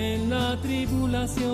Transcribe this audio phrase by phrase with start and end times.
[0.00, 1.48] en la tribulación.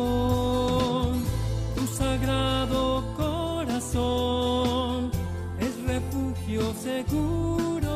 [1.74, 5.10] Tu sagrado corazón
[5.58, 7.94] es refugio seguro.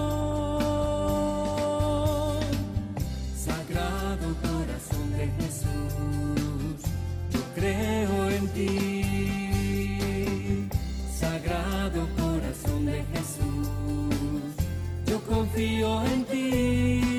[3.47, 6.79] Sagrado corazón de Jesús,
[7.35, 8.69] yo creo en ti.
[11.23, 14.55] Sagrado corazón de Jesús,
[15.07, 17.10] yo confío en ti.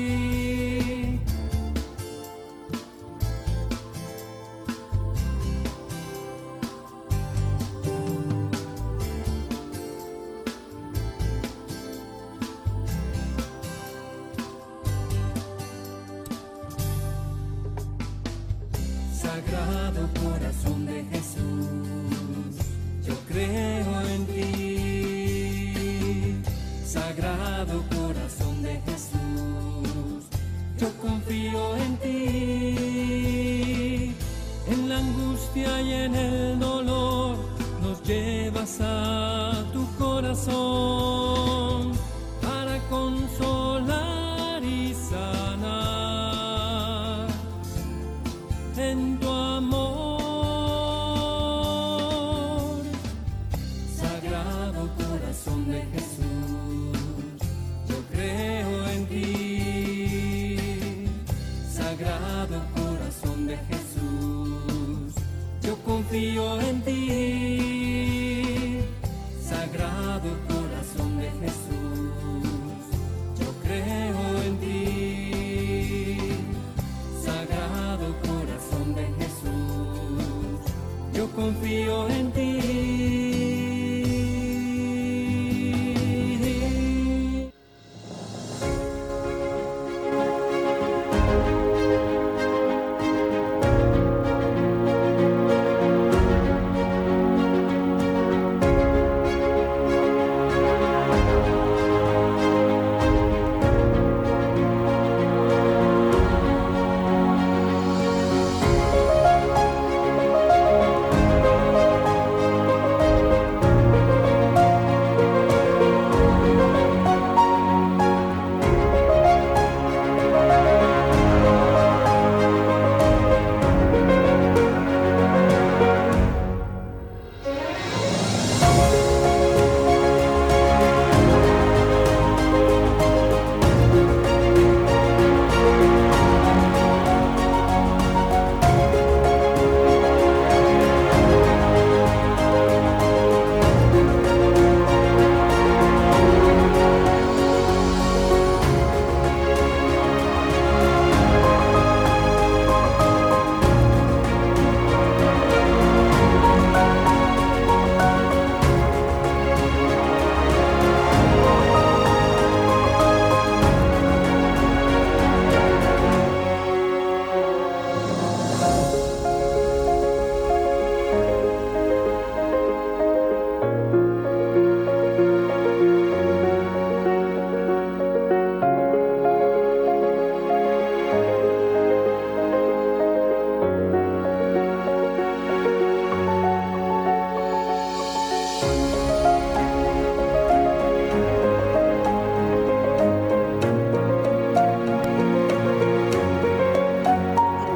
[36.02, 36.51] Angustia y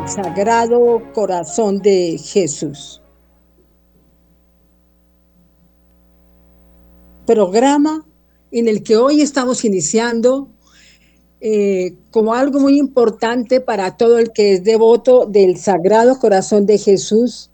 [0.08, 3.02] Sagrado Corazón de Jesús.
[7.26, 8.06] Programa
[8.52, 10.48] en el que hoy estamos iniciando
[11.40, 16.78] eh, como algo muy importante para todo el que es devoto del Sagrado Corazón de
[16.78, 17.50] Jesús,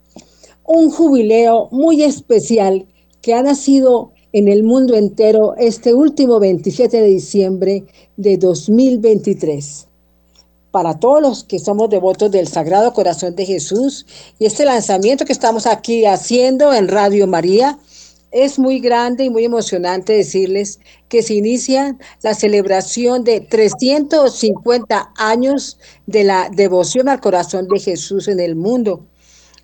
[0.63, 2.85] un jubileo muy especial
[3.23, 7.85] que ha nacido en el mundo entero este último 27 de diciembre
[8.15, 9.87] de 2023
[10.73, 14.07] para todos los que somos devotos del Sagrado Corazón de Jesús.
[14.39, 17.77] Y este lanzamiento que estamos aquí haciendo en Radio María
[18.31, 20.79] es muy grande y muy emocionante decirles
[21.09, 25.77] que se inicia la celebración de 350 años
[26.07, 29.05] de la devoción al corazón de Jesús en el mundo,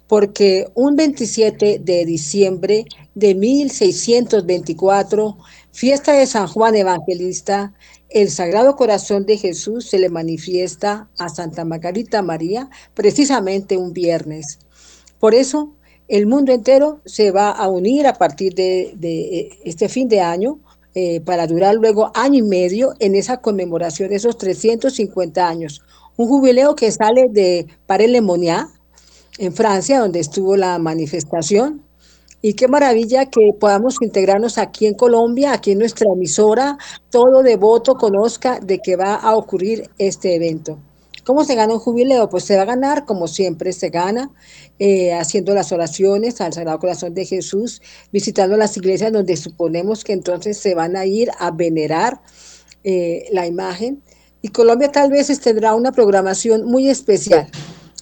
[0.05, 2.85] porque un 27 de diciembre
[3.15, 5.39] de 1624,
[5.71, 7.73] fiesta de San Juan Evangelista,
[8.09, 14.59] el Sagrado Corazón de Jesús se le manifiesta a Santa Margarita María precisamente un viernes.
[15.19, 15.73] Por eso
[16.07, 20.59] el mundo entero se va a unir a partir de, de este fin de año
[20.95, 25.83] eh, para durar luego año y medio en esa conmemoración, esos 350 años.
[26.17, 28.67] Un jubileo que sale de Paris-Lemoniat,
[29.37, 31.85] en Francia, donde estuvo la manifestación.
[32.41, 36.77] Y qué maravilla que podamos integrarnos aquí en Colombia, aquí en nuestra emisora,
[37.09, 40.79] todo devoto conozca de que va a ocurrir este evento.
[41.25, 42.29] ¿Cómo se gana un jubileo?
[42.29, 44.31] Pues se va a ganar como siempre se gana,
[44.79, 47.81] eh, haciendo las oraciones al Sagrado Corazón de Jesús,
[48.11, 52.21] visitando las iglesias donde suponemos que entonces se van a ir a venerar
[52.83, 54.01] eh, la imagen.
[54.41, 57.47] Y Colombia tal vez tendrá una programación muy especial.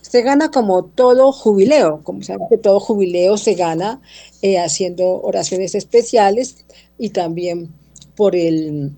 [0.09, 4.01] Se gana como todo jubileo, como saben que todo jubileo se gana
[4.41, 6.65] eh, haciendo oraciones especiales
[6.97, 7.73] y también
[8.15, 8.93] por el,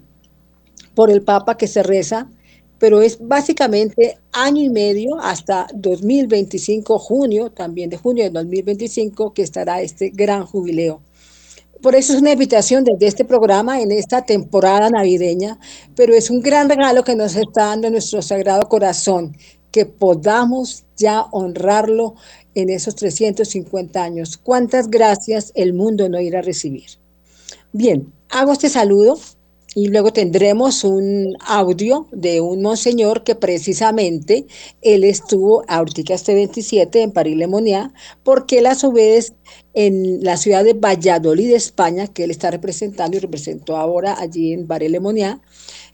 [0.95, 2.29] por el Papa que se reza
[2.79, 9.41] pero es básicamente año y medio hasta 2025, junio, también de junio de 2025, que
[9.41, 11.01] estará este gran jubileo.
[11.81, 15.59] Por eso es una invitación desde este programa en esta temporada navideña,
[15.95, 19.35] pero es un gran regalo que nos está dando nuestro Sagrado Corazón,
[19.71, 22.15] que podamos ya honrarlo
[22.55, 24.37] en esos 350 años.
[24.37, 26.89] ¿Cuántas gracias el mundo no irá a recibir?
[27.71, 29.19] Bien, hago este saludo
[29.75, 34.47] y luego tendremos un audio de un monseñor que precisamente
[34.81, 37.93] él estuvo ahorita este 27 en París Lemonía,
[38.23, 38.75] porque él a
[39.75, 44.65] en la ciudad de Valladolid, España, que él está representando y representó ahora allí en
[44.65, 45.39] París Lemonía,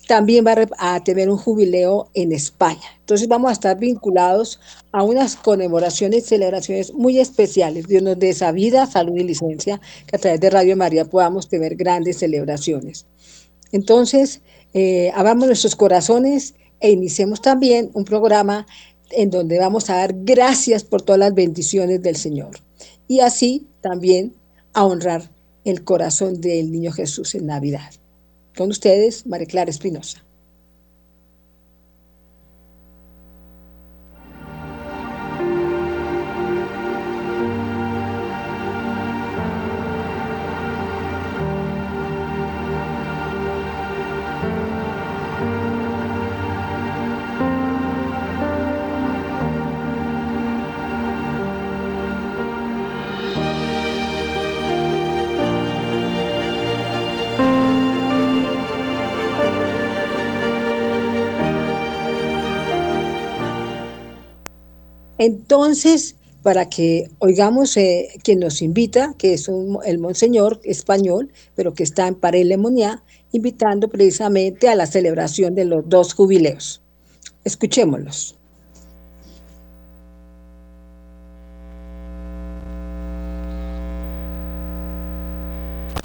[0.07, 2.81] también va a tener un jubileo en España.
[2.99, 4.59] Entonces vamos a estar vinculados
[4.91, 7.87] a unas conmemoraciones y celebraciones muy especiales.
[7.87, 11.49] Dios nos dé esa vida, salud y licencia, que a través de Radio María podamos
[11.49, 13.05] tener grandes celebraciones.
[13.71, 14.41] Entonces,
[14.73, 18.67] eh, abramos nuestros corazones e iniciemos también un programa
[19.11, 22.59] en donde vamos a dar gracias por todas las bendiciones del Señor.
[23.07, 24.33] Y así también
[24.73, 25.29] a honrar
[25.63, 27.91] el corazón del niño Jesús en Navidad.
[28.55, 30.24] Con ustedes, María Clara Espinosa.
[65.17, 69.49] Entonces, para que oigamos eh, quien nos invita, que es
[69.85, 73.01] el monseñor español, pero que está en Paré Lemoniá,
[73.31, 76.81] invitando precisamente a la celebración de los dos jubileos.
[77.43, 78.35] Escuchémoslos.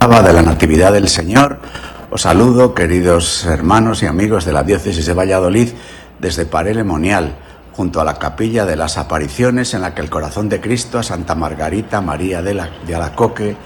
[0.00, 1.60] de la Natividad del Señor,
[2.10, 5.68] os saludo, queridos hermanos y amigos de la Diócesis de Valladolid,
[6.18, 7.36] desde Paré Lemonial
[7.80, 11.02] junto a la capilla de las apariciones en la que el corazón de Cristo a
[11.02, 13.56] Santa Margarita María de, la, de Alacoque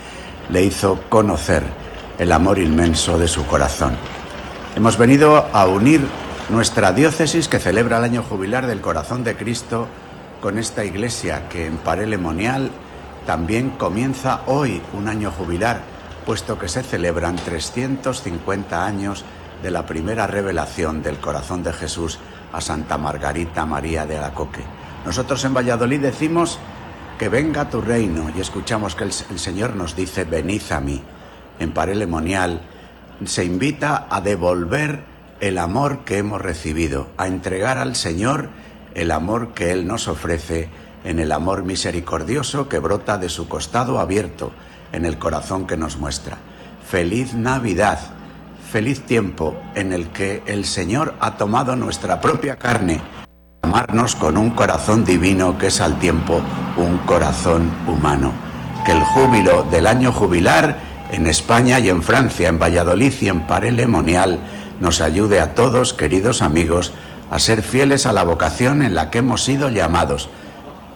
[0.50, 1.64] le hizo conocer
[2.20, 3.96] el amor inmenso de su corazón.
[4.76, 6.06] Hemos venido a unir
[6.49, 9.88] nuestra diócesis que celebra el año jubilar del corazón de Cristo
[10.40, 12.70] con esta iglesia que en Parelemonial
[13.26, 15.81] también comienza hoy un año jubilar,
[16.25, 19.25] puesto que se celebran 350 años
[19.60, 22.20] de la primera revelación del corazón de Jesús
[22.55, 24.62] a Santa Margarita María de Alacoque.
[25.05, 26.59] Nosotros en Valladolid decimos
[27.19, 31.03] que venga tu reino y escuchamos que el, Señor nos dice venid a mí.
[31.58, 32.63] En Parelemonial
[33.25, 35.05] se invita a devolver
[35.41, 38.49] el amor que hemos recibido, a entregar al Señor
[38.94, 40.69] el amor que Él nos ofrece
[41.05, 44.53] en el amor misericordioso que brota de su costado abierto,
[44.93, 46.39] en el corazón que nos muestra.
[46.89, 47.99] Feliz Navidad
[48.74, 53.00] feliz tiempo en el que el Señor ha tomado nuestra propia carne,
[53.62, 56.40] amarnos con un corazón divino que es al tiempo
[56.76, 58.32] un corazón humano.
[58.84, 60.76] Que el júbilo del año jubilar
[61.12, 64.40] en España y en Francia, en Valladolid y en Parelemonial,
[64.81, 66.93] nos ayude a todos, queridos amigos,
[67.31, 70.28] a ser fieles a la vocación en la que hemos sido llamados.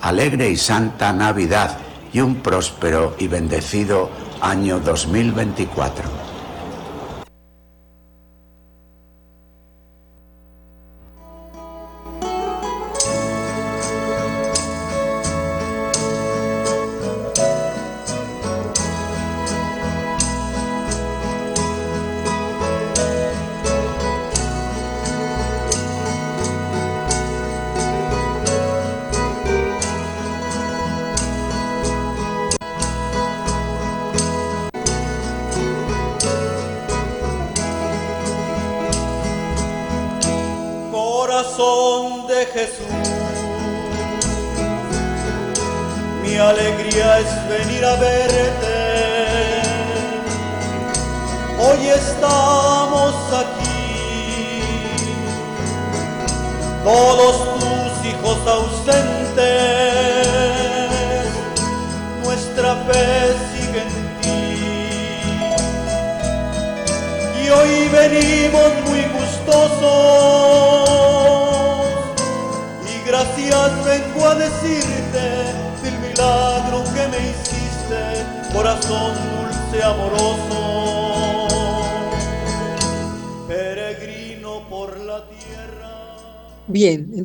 [0.03, 1.79] Alegre y santa Navidad
[2.13, 6.28] y un próspero y bendecido año 2024.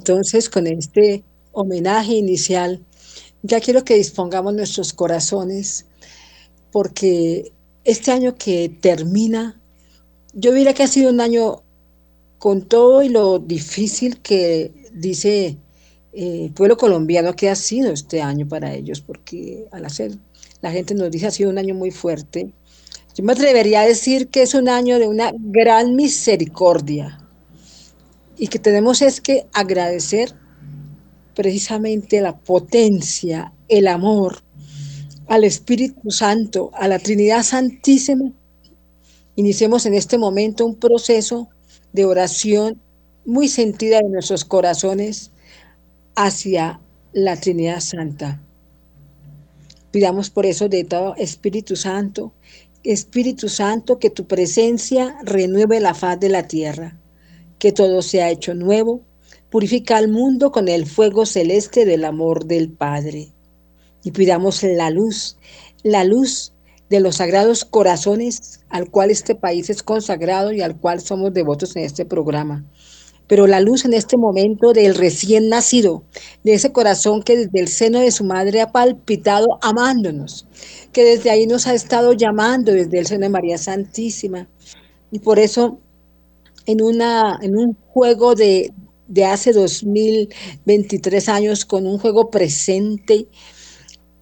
[0.04, 2.82] Entonces con este homenaje inicial,
[3.42, 5.86] ya quiero que dispongamos nuestros corazones,
[6.74, 7.54] porque
[7.86, 9.62] este año que termina,
[10.34, 11.64] yo diría que ha sido un año
[12.38, 15.58] con todo y lo difícil que dice
[16.12, 20.18] el pueblo colombiano que ha sido este año para ellos, porque al hacer,
[20.62, 22.52] la gente nos dice ha sido un año muy fuerte.
[23.16, 27.23] Yo me atrevería a decir que es un año de una gran misericordia
[28.38, 30.34] y que tenemos es que agradecer
[31.36, 34.44] precisamente la potencia, el amor
[35.28, 38.32] al Espíritu Santo, a la Trinidad Santísima.
[39.36, 41.50] Iniciemos en este momento un proceso
[41.92, 42.80] de oración
[43.26, 45.32] muy sentida en nuestros corazones
[46.16, 46.80] hacia
[47.14, 48.42] la Trinidad Santa.
[49.92, 52.34] Pidamos por eso de todo Espíritu Santo,
[52.84, 56.98] Espíritu Santo, que tu presencia renueve la faz de la tierra,
[57.64, 59.00] que todo sea hecho nuevo,
[59.50, 63.30] purifica al mundo con el fuego celeste del amor del Padre.
[64.04, 65.38] Y pidamos la luz,
[65.82, 66.52] la luz
[66.90, 71.78] de los sagrados corazones al cual este país es consagrado y al cual somos devotos
[71.78, 72.66] en este programa
[73.26, 76.04] pero la luz en este momento del recién nacido,
[76.44, 80.46] de ese corazón que desde el seno de su madre ha palpitado amándonos,
[80.92, 84.50] que desde ahí nos ha estado llamando desde el seno de María Santísima.
[85.10, 85.80] Y por eso,
[86.66, 88.74] en, una, en un juego de,
[89.08, 93.28] de hace 2023 años, con un juego presente,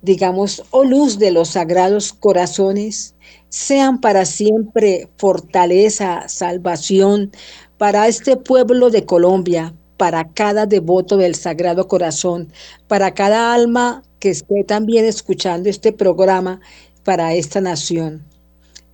[0.01, 3.15] digamos, oh luz de los sagrados corazones,
[3.49, 7.31] sean para siempre fortaleza, salvación,
[7.77, 12.51] para este pueblo de Colombia, para cada devoto del Sagrado Corazón,
[12.87, 16.59] para cada alma que esté también escuchando este programa,
[17.03, 18.23] para esta nación.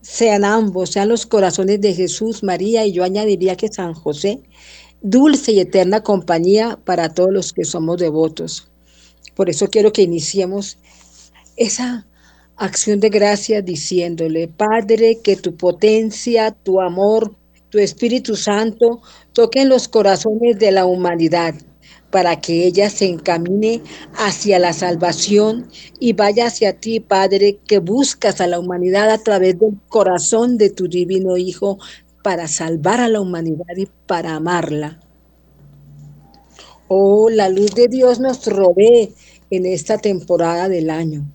[0.10, 4.40] Sean ambos, sean los corazones de Jesús, María y yo añadiría que San José,
[5.02, 8.72] dulce y eterna compañía para todos los que somos devotos.
[9.36, 10.78] Por eso quiero que iniciemos
[11.58, 12.08] esa
[12.56, 17.36] acción de gracia diciéndole, Padre, que tu potencia, tu amor,
[17.70, 19.02] tu Espíritu Santo
[19.34, 21.54] toque en los corazones de la humanidad
[22.12, 23.82] para que ella se encamine
[24.16, 29.60] hacia la salvación y vaya hacia ti, Padre, que buscas a la humanidad a través
[29.60, 31.80] del corazón de tu divino Hijo
[32.24, 35.00] para salvar a la humanidad y para amarla.
[36.88, 39.12] Oh, la luz de Dios nos rodee
[39.50, 41.30] en esta temporada del año.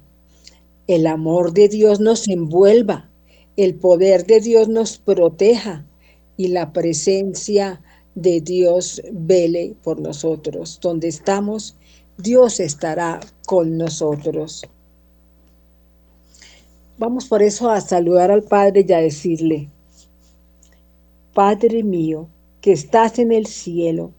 [0.86, 3.10] El amor de Dios nos envuelva,
[3.56, 5.84] el poder de Dios nos proteja,
[6.36, 7.82] y la presencia
[8.14, 10.78] de Dios vele por nosotros.
[10.80, 11.76] Donde estamos,
[12.16, 14.62] Dios estará con nosotros.
[16.98, 19.68] Vamos por eso a saludar al Padre y a decirle,
[21.34, 22.28] Padre mío,
[22.60, 24.12] que estás en el cielo,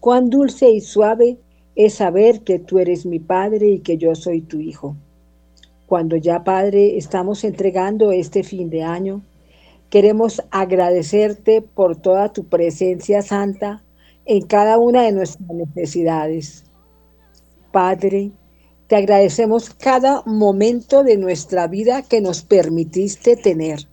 [0.00, 1.38] cuán dulce y suave
[1.76, 4.96] es saber que tú eres mi Padre y que yo soy tu Hijo.
[5.86, 9.22] Cuando ya, Padre, estamos entregando este fin de año,
[9.94, 13.84] Queremos agradecerte por toda tu presencia santa
[14.24, 16.64] en cada una de nuestras necesidades.
[17.70, 18.32] Padre,
[18.88, 23.86] te agradecemos cada momento de nuestra vida que nos permitiste tener.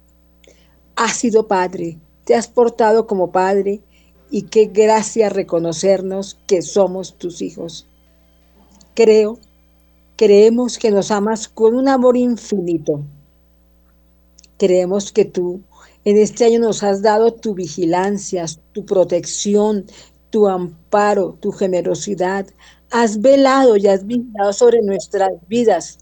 [0.95, 3.81] Has sido Padre, te has portado como Padre
[4.31, 7.87] y qué gracia reconocernos que somos tus hijos.
[8.95, 9.37] Creo,
[10.15, 13.03] creemos que nos amas con un amor infinito.
[14.57, 15.61] Creemos que tú
[16.03, 19.85] en este año nos has dado tu vigilancia, tu protección,
[20.31, 22.47] tu amparo, tu generosidad.
[22.89, 25.99] Has velado y has vigilado sobre nuestras vidas.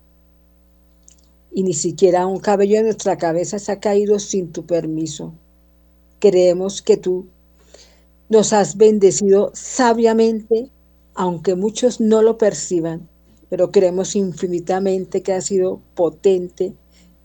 [1.52, 5.34] Y ni siquiera un cabello de nuestra cabeza se ha caído sin tu permiso.
[6.20, 7.28] Creemos que tú
[8.30, 10.70] nos has bendecido sabiamente,
[11.14, 13.10] aunque muchos no lo perciban,
[13.50, 16.74] pero creemos infinitamente que has sido potente,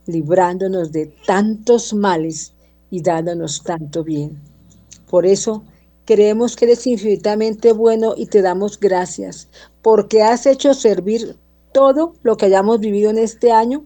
[0.07, 2.54] librándonos de tantos males
[2.95, 4.41] y dándonos tanto bien.
[5.11, 5.65] Por eso
[6.05, 9.49] creemos que eres infinitamente bueno y te damos gracias,
[9.83, 11.37] porque has hecho servir
[11.73, 13.85] todo lo que hayamos vivido en este año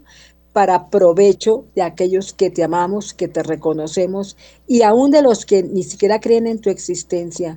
[0.52, 4.36] para provecho de aquellos que te amamos, que te reconocemos
[4.66, 7.56] y aún de los que ni siquiera creen en tu existencia.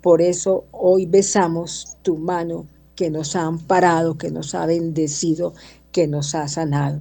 [0.00, 5.54] Por eso hoy besamos tu mano que nos ha amparado, que nos ha bendecido,
[5.92, 7.00] que nos ha sanado.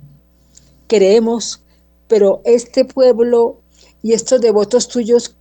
[0.85, 1.63] Creemos,
[2.07, 3.61] pero este pueblo
[4.03, 5.35] y estos devotos tuyos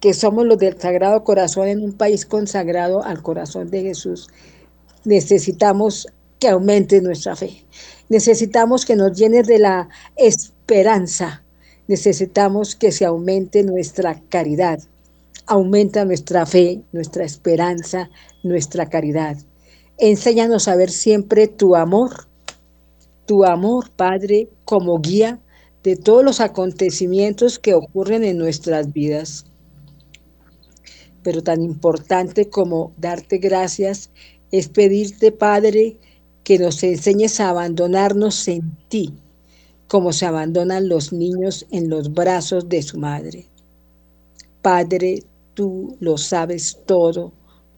[0.00, 4.28] que somos los del Sagrado Corazón en un país consagrado al corazón de Jesús,
[5.04, 6.08] necesitamos
[6.40, 7.64] que aumente nuestra fe.
[8.08, 11.44] Necesitamos que nos llenes de la esperanza.
[11.86, 14.80] Necesitamos que se aumente nuestra caridad.
[15.46, 18.10] Aumenta nuestra fe, nuestra esperanza,
[18.42, 19.36] nuestra caridad.
[19.98, 22.26] Enséñanos a ver siempre tu amor,
[23.26, 25.38] tu amor, Padre, como guía
[25.82, 29.44] de todos los acontecimientos que ocurren en nuestras vidas.
[31.22, 34.10] Pero tan importante como darte gracias
[34.50, 35.96] es pedirte, Padre,
[36.44, 39.14] que nos enseñes a abandonarnos en ti,
[39.88, 43.46] como se abandonan los niños en los brazos de su madre.
[44.60, 45.22] Padre,
[45.54, 47.32] tú lo sabes todo,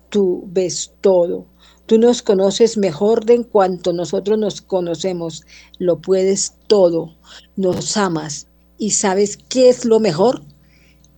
[0.08, 1.46] tú ves todo,
[1.86, 5.44] tú nos conoces mejor de en cuanto nosotros nos conocemos,
[5.78, 7.14] lo puedes todo,
[7.56, 8.46] nos amas
[8.78, 10.42] y sabes qué es lo mejor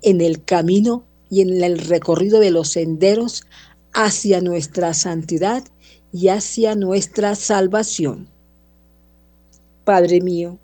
[0.02, 3.44] en el camino y en el recorrido de los senderos
[3.92, 5.64] hacia nuestra santidad
[6.12, 8.28] y hacia nuestra salvación.
[9.84, 10.58] Padre mío,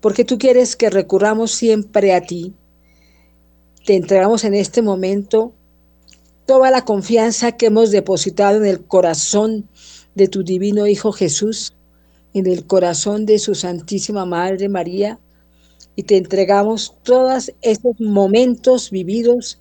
[0.00, 2.54] porque tú quieres que recurramos siempre a ti,
[3.84, 5.54] te entregamos en este momento
[6.48, 9.68] toda la confianza que hemos depositado en el corazón
[10.14, 11.74] de tu divino Hijo Jesús,
[12.32, 15.20] en el corazón de su Santísima Madre María,
[15.94, 19.60] y te entregamos todos esos momentos vividos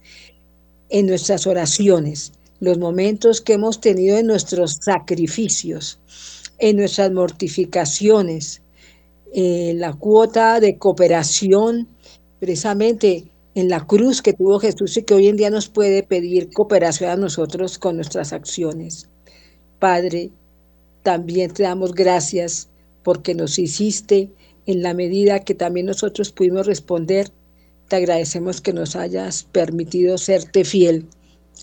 [0.88, 6.00] en nuestras oraciones, los momentos que hemos tenido en nuestros sacrificios,
[6.58, 8.62] en nuestras mortificaciones,
[9.34, 11.90] en la cuota de cooperación,
[12.40, 13.26] precisamente
[13.58, 17.10] en la cruz que tuvo Jesús y que hoy en día nos puede pedir cooperación
[17.10, 19.10] a nosotros con nuestras acciones.
[19.80, 20.30] Padre,
[21.02, 22.70] también te damos gracias
[23.02, 24.30] porque nos hiciste
[24.68, 27.32] en la medida que también nosotros pudimos responder.
[27.88, 31.08] Te agradecemos que nos hayas permitido serte fiel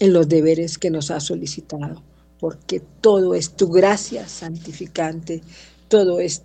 [0.01, 2.03] en los deberes que nos ha solicitado,
[2.41, 5.43] porque todo es tu gracia santificante,
[5.87, 6.43] todo es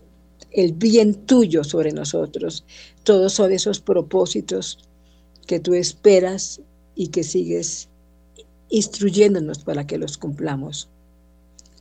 [0.52, 2.66] el bien tuyo sobre nosotros,
[3.02, 4.78] todos son esos propósitos
[5.50, 6.62] que tú esperas
[6.94, 7.90] y que sigues
[8.70, 10.90] instruyéndonos para que los cumplamos.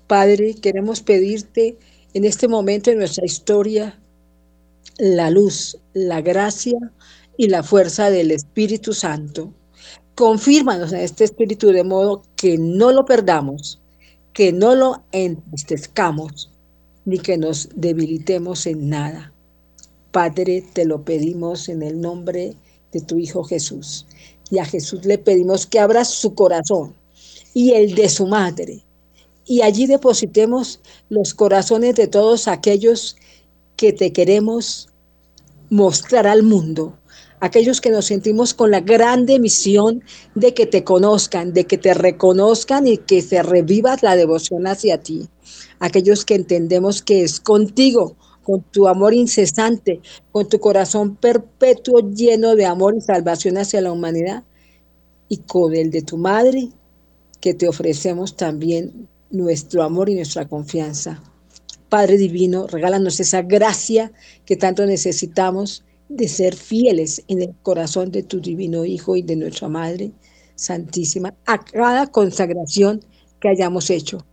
[0.07, 1.77] Padre, queremos pedirte
[2.15, 4.01] en este momento de nuestra historia
[4.97, 6.79] la luz, la gracia
[7.37, 9.53] y la fuerza del Espíritu Santo
[10.15, 13.83] confírmanos en este espíritu de modo que no lo perdamos,
[14.33, 16.51] que no lo entristezcamos,
[17.05, 19.35] ni que nos debilitemos en nada.
[20.11, 22.68] Padre, te lo pedimos en el nombre de
[23.07, 24.07] tu Hijo Jesús.
[24.51, 26.95] Y a Jesús le pedimos que abra su corazón
[27.55, 28.85] y el de su madre.
[29.45, 33.17] Y allí depositemos los corazones de todos aquellos
[33.77, 34.89] que te queremos
[35.71, 36.99] mostrar al mundo,
[37.41, 40.03] aquellos que nos sentimos con la grande misión
[40.35, 45.01] de que te conozcan, de que te reconozcan y que se reviva la devoción hacia
[45.03, 45.29] ti,
[45.79, 48.17] aquellos que entendemos que es contigo,
[48.49, 50.01] con tu amor incesante,
[50.33, 54.43] con tu corazón perpetuo lleno de amor y salvación hacia la humanidad,
[55.29, 56.71] y con el de tu madre,
[57.43, 61.23] que te ofrecemos también nuestro amor y nuestra confianza.
[61.91, 64.13] Padre Divino, regálanos esa gracia
[64.47, 69.37] que tanto necesitamos de ser fieles en el corazón de tu divino Hijo y de
[69.37, 70.11] nuestra Madre
[70.55, 73.05] Santísima a cada consagración
[73.41, 74.25] que hayamos hecho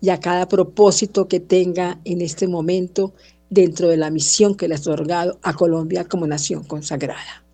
[0.00, 3.12] y a cada propósito que tenga en este momento
[3.50, 7.44] dentro de la misión que le has otorgado a Colombia como nación consagrada.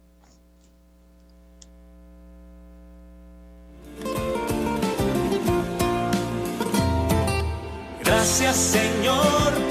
[8.04, 9.66] Gracias Señor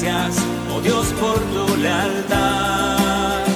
[0.00, 0.36] Gracias,
[0.74, 3.46] oh Dios, por tu lealtad.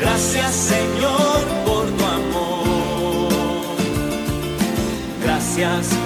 [0.00, 3.76] Gracias, Señor, por tu amor.
[5.22, 5.97] Gracias,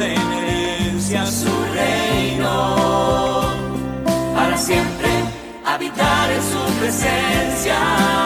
[0.00, 3.42] en herencia su reino.
[4.34, 5.08] Para siempre
[5.64, 8.23] habitar en su presencia.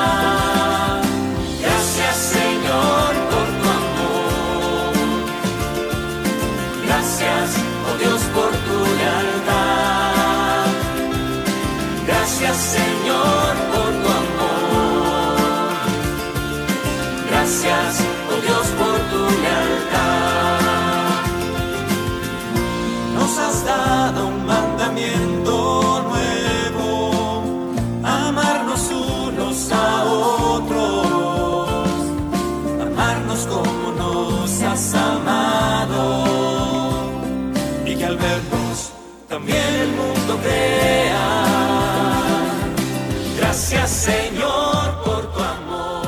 [43.37, 46.07] Gracias Señor por tu amor.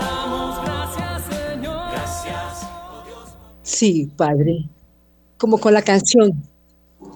[0.00, 1.90] Damos gracias, Señor.
[1.92, 3.34] Gracias, oh Dios.
[3.62, 4.68] Sí, Padre,
[5.38, 6.42] como con la canción.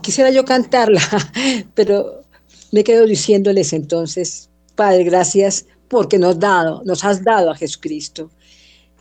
[0.00, 1.00] Quisiera yo cantarla,
[1.74, 2.22] pero
[2.72, 8.30] me quedo diciéndoles entonces, Padre, gracias porque nos, dado, nos has dado a Jesucristo.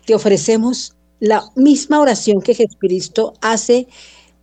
[0.06, 3.88] Te ofrecemos la misma oración que Jesucristo hace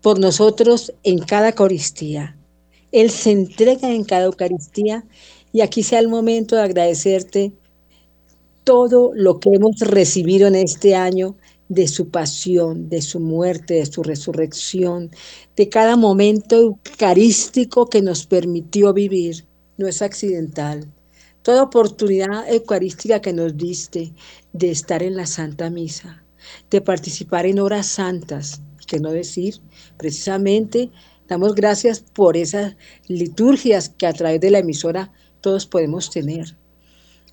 [0.01, 2.37] por nosotros en cada Eucaristía.
[2.93, 5.05] Él se entrega en cada Eucaristía
[5.53, 7.53] y aquí sea el momento de agradecerte
[8.65, 11.37] todo lo que hemos recibido en este año
[11.69, 15.11] de su pasión, de su muerte, de su resurrección,
[15.57, 19.47] de cada momento eucarístico que nos permitió vivir.
[19.79, 20.93] No es accidental.
[21.43, 24.13] Toda oportunidad eucarística que nos diste
[24.53, 26.25] de estar en la Santa Misa,
[26.71, 29.61] de participar en horas santas, que no decir,
[29.97, 30.91] precisamente
[31.31, 36.57] damos gracias por esas liturgias que a través de la emisora todos podemos tener.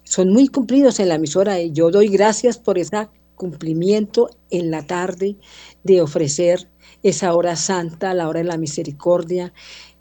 [0.03, 4.85] Son muy cumplidos en la emisora y yo doy gracias por ese cumplimiento en la
[4.85, 5.37] tarde
[5.83, 6.69] de ofrecer
[7.01, 9.51] esa hora santa, la hora de la misericordia,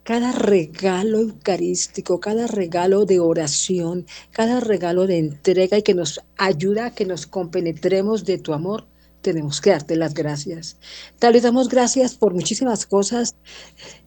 [0.02, 6.86] cada regalo eucarístico, cada regalo de oración, cada regalo de entrega y que nos ayuda
[6.86, 8.86] a que nos compenetremos de tu amor,
[9.26, 10.78] tenemos que darte las gracias.
[11.18, 13.34] Tal vez damos gracias por muchísimas cosas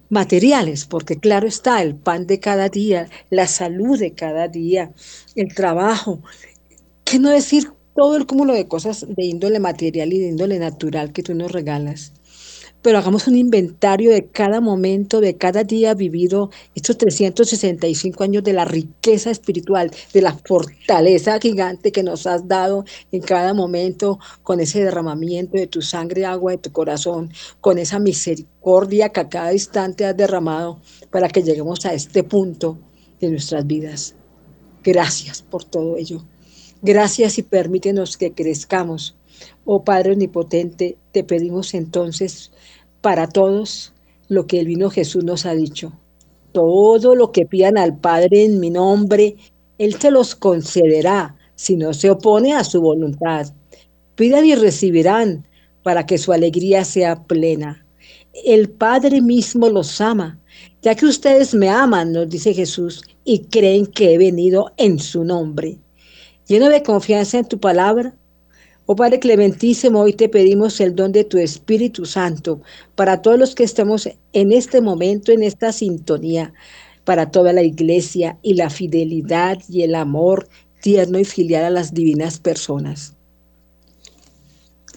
[0.10, 4.94] materiales, porque claro está, el pan de cada día, la salud de cada día,
[5.36, 6.22] el trabajo,
[7.04, 11.12] qué no decir todo el cúmulo de cosas de índole material y de índole natural
[11.12, 12.14] que tú nos regalas.
[12.82, 18.54] Pero hagamos un inventario de cada momento, de cada día vivido, estos 365 años de
[18.54, 24.62] la riqueza espiritual, de la fortaleza gigante que nos has dado en cada momento, con
[24.62, 29.52] ese derramamiento de tu sangre, agua de tu corazón, con esa misericordia que a cada
[29.52, 30.80] instante has derramado
[31.12, 32.78] para que lleguemos a este punto
[33.20, 34.16] de nuestras vidas.
[34.84, 36.24] Gracias por todo ello.
[36.82, 39.19] Gracias y permítenos que crezcamos.
[39.66, 42.52] Oh Padre Omnipotente, te pedimos entonces
[43.02, 43.94] para todos
[44.28, 45.94] lo que el vino Jesús nos ha dicho.
[46.52, 49.36] Todo lo que pidan al Padre en mi nombre,
[49.78, 53.48] Él se los concederá si no se opone a su voluntad.
[54.16, 55.46] Pidan y recibirán
[55.84, 57.86] para que su alegría sea plena.
[58.46, 60.40] El Padre mismo los ama,
[60.82, 65.24] ya que ustedes me aman, nos dice Jesús, y creen que he venido en su
[65.24, 65.78] nombre.
[66.48, 68.16] Lleno de confianza en tu palabra,
[68.92, 72.60] Oh Padre Clementísimo, hoy te pedimos el don de tu Espíritu Santo
[72.96, 76.54] para todos los que estamos en este momento, en esta sintonía,
[77.04, 80.50] para toda la iglesia y la fidelidad y el amor
[80.82, 83.16] tierno y filial a las divinas personas.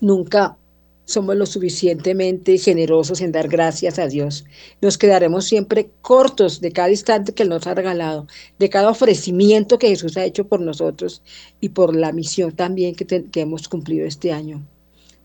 [0.01, 0.57] Nunca
[1.05, 4.45] somos lo suficientemente generosos en dar gracias a Dios.
[4.81, 8.27] Nos quedaremos siempre cortos de cada instante que Él nos ha regalado,
[8.59, 11.23] de cada ofrecimiento que Jesús ha hecho por nosotros
[11.61, 14.67] y por la misión también que, te- que hemos cumplido este año.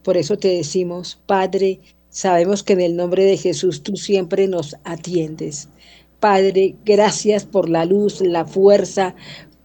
[0.03, 4.75] Por eso te decimos, Padre, sabemos que en el nombre de Jesús tú siempre nos
[4.83, 5.69] atiendes.
[6.19, 9.15] Padre, gracias por la luz, la fuerza,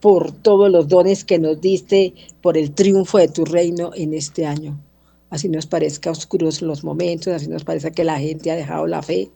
[0.00, 4.44] por todos los dones que nos diste, por el triunfo de tu reino en este
[4.46, 4.78] año
[5.32, 9.02] así nos parezca oscuros los momentos, así nos parezca que la gente ha dejado la
[9.02, 9.30] fe.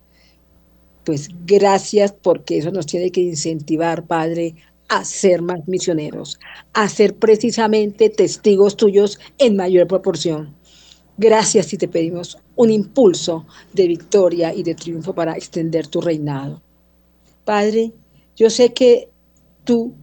[1.05, 4.55] Pues gracias porque eso nos tiene que incentivar, Padre,
[4.89, 6.39] a ser más misioneros,
[6.75, 10.55] a ser precisamente testigos tuyos en mayor proporción.
[11.17, 16.61] Gracias y te pedimos un impulso de victoria y de triunfo para extender tu reinado.
[17.47, 17.95] Padre,
[18.37, 19.09] yo sé que
[19.65, 19.95] tú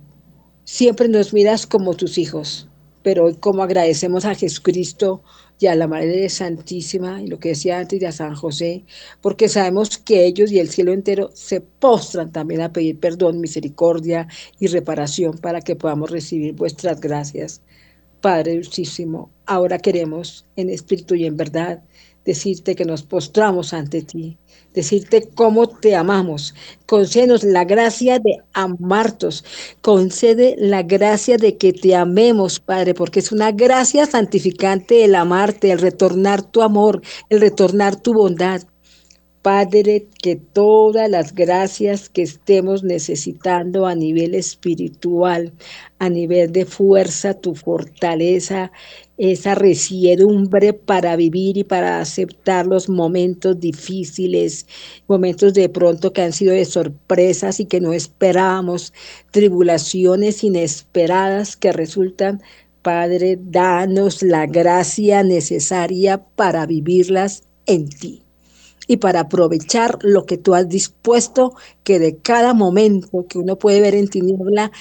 [0.64, 2.68] siempre nos miras como tus hijos,
[3.04, 5.22] pero hoy como agradecemos a Jesucristo
[5.64, 8.84] y a la Madre Santísima, y lo que decía antes, y a San José,
[9.22, 14.28] porque sabemos que ellos y el cielo entero se postran también a pedir perdón, misericordia
[14.60, 17.62] y reparación para que podamos recibir vuestras gracias.
[18.20, 21.82] Padre Dulcísimo, ahora queremos en espíritu y en verdad
[22.26, 24.38] decirte que nos postramos ante ti,
[24.74, 26.54] decirte cómo te amamos.
[26.86, 29.44] Concédenos la gracia de amartos,
[29.82, 35.72] concede la gracia de que te amemos, Padre, porque es una gracia santificante el amarte,
[35.72, 38.64] el retornar tu amor, el retornar tu bondad.
[39.44, 45.52] Padre, que todas las gracias que estemos necesitando a nivel espiritual,
[46.00, 48.72] a nivel de fuerza, tu fortaleza,
[49.18, 54.66] esa resiedumbre para vivir y para aceptar los momentos difíciles,
[55.08, 58.94] momentos de pronto que han sido de sorpresas y que no esperábamos,
[59.32, 62.42] tribulaciones inesperadas que resultan
[62.84, 68.24] Padre, danos la gracia necesaria para vivirlas en ti
[68.88, 73.80] y para aprovechar lo que tú has dispuesto, que de cada momento que uno puede
[73.80, 74.72] ver en tiniebla,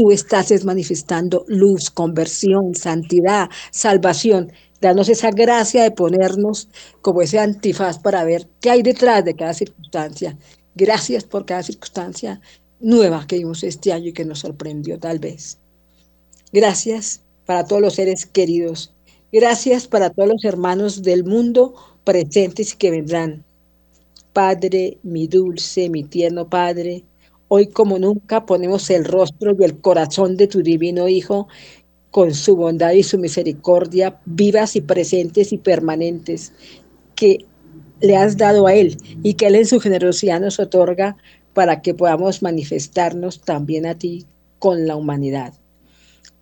[0.00, 4.50] tú estás manifestando luz, conversión, santidad, salvación.
[4.80, 6.68] Danos esa gracia de ponernos
[7.02, 10.38] como ese antifaz para ver qué hay detrás de cada circunstancia.
[10.74, 12.40] Gracias por cada circunstancia
[12.80, 15.58] nueva que vimos este año y que nos sorprendió tal vez.
[16.50, 18.94] Gracias para todos los seres queridos.
[19.30, 23.44] Gracias para todos los hermanos del mundo presentes y que vendrán.
[24.32, 27.04] Padre, mi dulce, mi tierno Padre,
[27.52, 31.48] hoy como nunca ponemos el rostro y el corazón de tu divino Hijo
[32.12, 36.52] con su bondad y su misericordia vivas y presentes y permanentes
[37.16, 37.44] que
[38.00, 41.16] le has dado a Él y que Él en su generosidad nos otorga
[41.52, 44.26] para que podamos manifestarnos también a ti
[44.60, 45.52] con la humanidad.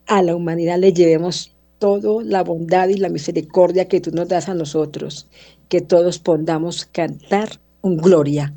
[0.07, 4.51] A la humanidad le llevemos toda la bondad y la misericordia que tú nos das
[4.51, 5.27] a nosotros,
[5.71, 7.49] que todos podamos cantar
[7.81, 8.53] un gloria.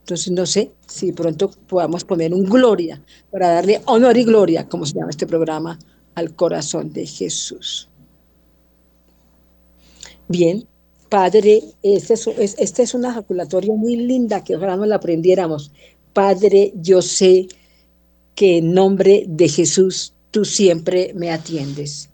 [0.00, 4.86] Entonces no sé si pronto podamos poner un gloria para darle honor y gloria, como
[4.86, 5.78] se llama este programa,
[6.14, 7.88] al corazón de Jesús.
[10.26, 10.66] Bien,
[11.08, 15.72] Padre, esta es, este es una ejaculatoria muy linda que ojalá nos la aprendiéramos.
[16.12, 17.48] Padre, yo sé
[18.34, 22.10] que en nombre de Jesús tú siempre me atiendes.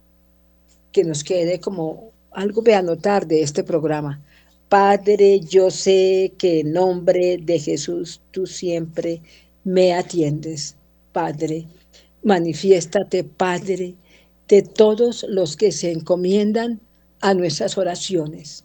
[0.93, 4.23] Que nos quede como algo de anotar de este programa.
[4.69, 9.23] Padre, yo sé que en nombre de Jesús tú siempre
[9.63, 10.75] me atiendes.
[11.13, 11.67] Padre,
[12.25, 13.95] manifiéstate, Padre,
[14.49, 16.81] de todos los que se encomiendan
[17.21, 18.65] a nuestras oraciones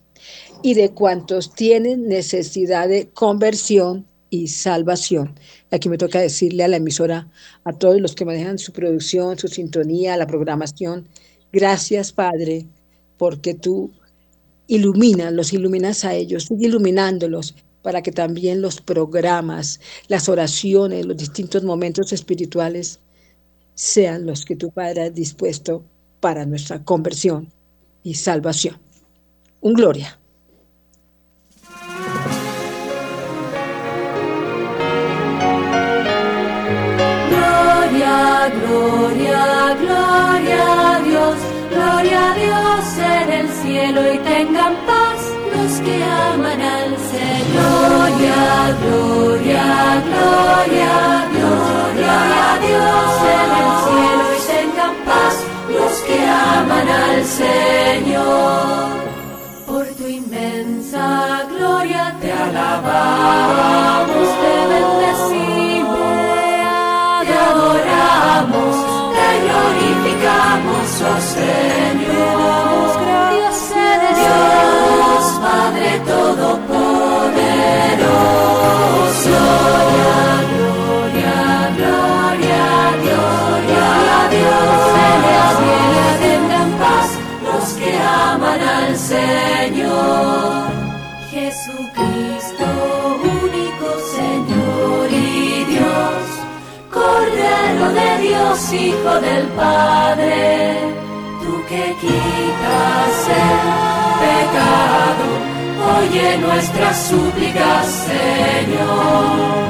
[0.63, 5.35] y de cuantos tienen necesidad de conversión y salvación.
[5.69, 7.29] Aquí me toca decirle a la emisora,
[7.63, 11.07] a todos los que manejan su producción, su sintonía, la programación,
[11.51, 12.65] gracias Padre,
[13.17, 13.91] porque tú
[14.71, 21.17] ilumina, los iluminas a ellos, sigue iluminándolos para que también los programas, las oraciones, los
[21.17, 23.01] distintos momentos espirituales
[23.75, 25.84] sean los que tu Padre ha dispuesto
[26.21, 27.51] para nuestra conversión
[28.03, 28.77] y salvación.
[29.60, 30.17] Un gloria.
[37.29, 41.36] Gloria, gloria, gloria a Dios,
[41.69, 45.19] gloria a Dios en el cielo y tengan paz
[45.56, 47.89] los que aman al Señor.
[47.89, 55.36] Gloria, gloria, gloria gloria a Dios en el cielo y tengan paz
[55.69, 59.02] los que aman al Señor.
[59.67, 66.00] Por tu inmensa gloria te alabamos, te bendecimos,
[67.28, 68.76] te adoramos,
[69.15, 72.70] te glorificamos, oh Señor.
[98.73, 100.77] Hijo del Padre,
[101.41, 103.59] tú que quitas el
[104.21, 105.40] pecado,
[105.99, 109.69] oye nuestras súplicas, Señor.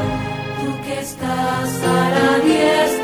[0.60, 3.01] Tú que estás a la diestra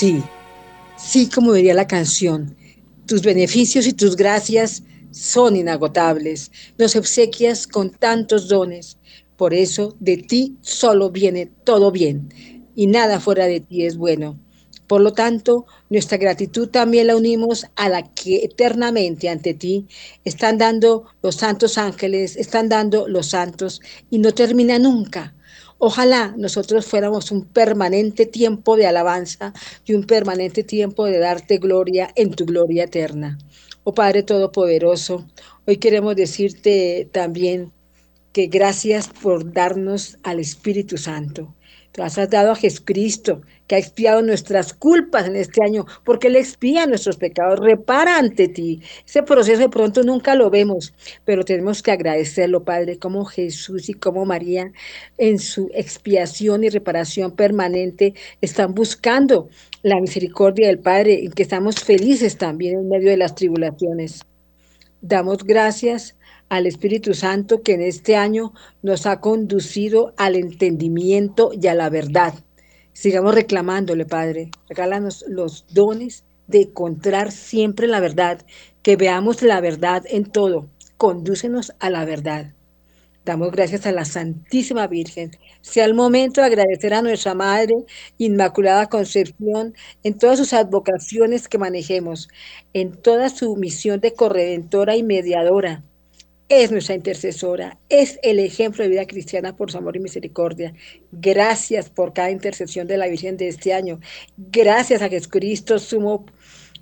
[0.00, 0.22] Sí,
[0.96, 2.56] sí, como diría la canción,
[3.06, 6.50] tus beneficios y tus gracias son inagotables.
[6.78, 8.96] Nos obsequias con tantos dones.
[9.36, 12.30] Por eso de ti solo viene todo bien
[12.74, 14.40] y nada fuera de ti es bueno.
[14.86, 19.86] Por lo tanto, nuestra gratitud también la unimos a la que eternamente ante ti
[20.24, 25.34] están dando los santos ángeles, están dando los santos y no termina nunca.
[25.82, 29.54] Ojalá nosotros fuéramos un permanente tiempo de alabanza
[29.86, 33.38] y un permanente tiempo de darte gloria en tu gloria eterna.
[33.82, 35.26] Oh Padre Todopoderoso,
[35.66, 37.72] hoy queremos decirte también
[38.34, 41.54] que gracias por darnos al Espíritu Santo.
[41.92, 46.36] Tú has dado a Jesucristo, que ha expiado nuestras culpas en este año, porque Él
[46.36, 48.80] expía nuestros pecados, repara ante ti.
[49.04, 53.94] Ese proceso de pronto nunca lo vemos, pero tenemos que agradecerlo, Padre, como Jesús y
[53.94, 54.72] como María,
[55.18, 59.48] en su expiación y reparación permanente, están buscando
[59.82, 64.24] la misericordia del Padre y que estamos felices también en medio de las tribulaciones.
[65.02, 66.14] Damos gracias
[66.50, 71.88] al Espíritu Santo que en este año nos ha conducido al entendimiento y a la
[71.88, 72.34] verdad.
[72.92, 74.50] Sigamos reclamándole, Padre.
[74.68, 78.44] Regálanos los dones de encontrar siempre la verdad,
[78.82, 80.66] que veamos la verdad en todo.
[80.96, 82.52] Condúcenos a la verdad.
[83.24, 85.30] Damos gracias a la Santísima Virgen.
[85.60, 87.74] Sea el momento de agradecer a nuestra Madre
[88.18, 92.28] Inmaculada Concepción en todas sus advocaciones que manejemos,
[92.72, 95.84] en toda su misión de corredentora y mediadora.
[96.50, 100.74] Es nuestra intercesora, es el ejemplo de vida cristiana por su amor y misericordia.
[101.12, 104.00] Gracias por cada intercesión de la Virgen de este año.
[104.36, 106.26] Gracias a Jesucristo, sumo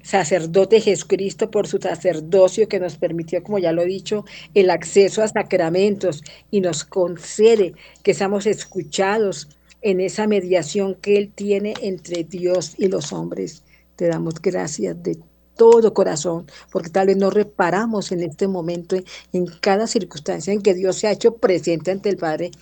[0.02, 5.22] sacerdote Jesucristo por su sacerdocio que nos permitió, como ya lo he dicho, el acceso
[5.22, 9.50] a sacramentos y nos concede que seamos escuchados
[9.83, 13.64] en esa mediación que Él tiene entre Dios y los hombres.
[13.96, 15.18] Te damos gracias de
[15.59, 18.97] todo corazón, porque tal vez no reparamos en este momento,
[19.35, 22.53] en cada circunstancia en que Dios se ha hecho presente ante el Padre,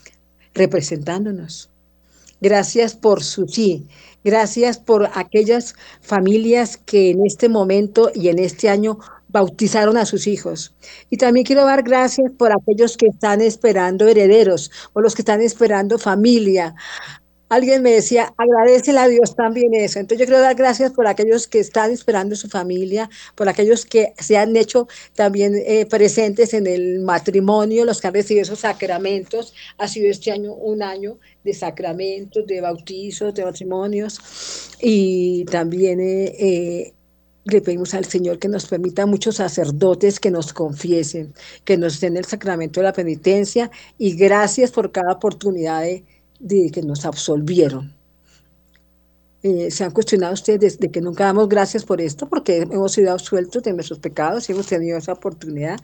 [0.55, 1.71] representándonos.
[2.41, 3.87] Gracias por su sí.
[4.25, 10.27] Gracias por aquellas familias que en este momento y en este año bautizaron a sus
[10.27, 10.75] hijos.
[11.11, 15.41] Y también quiero dar gracias por aquellos que están esperando herederos o los que están
[15.43, 16.75] esperando familia.
[17.49, 20.01] Alguien me decía, agradecele a Dios también eso.
[20.01, 24.15] Entonces yo quiero dar gracias por aquellos que están esperando su familia, por aquellos que
[24.19, 29.55] se han hecho también eh, presentes en el matrimonio, los que han recibido esos sacramentos.
[29.79, 34.19] Ha sido este año un año de sacramentos, de bautizos, de matrimonios.
[34.81, 36.93] Y también eh, eh,
[37.45, 41.33] le pedimos al Señor que nos permita muchos sacerdotes que nos confiesen,
[41.65, 43.71] que nos den el sacramento de la penitencia.
[43.99, 46.03] Y gracias por cada oportunidad de
[46.47, 47.95] de que nos absolvieron.
[49.43, 53.13] Eh, se han cuestionado ustedes de que nunca damos gracias por esto, porque hemos sido
[53.13, 55.79] absueltos de nuestros pecados y hemos tenido esa oportunidad.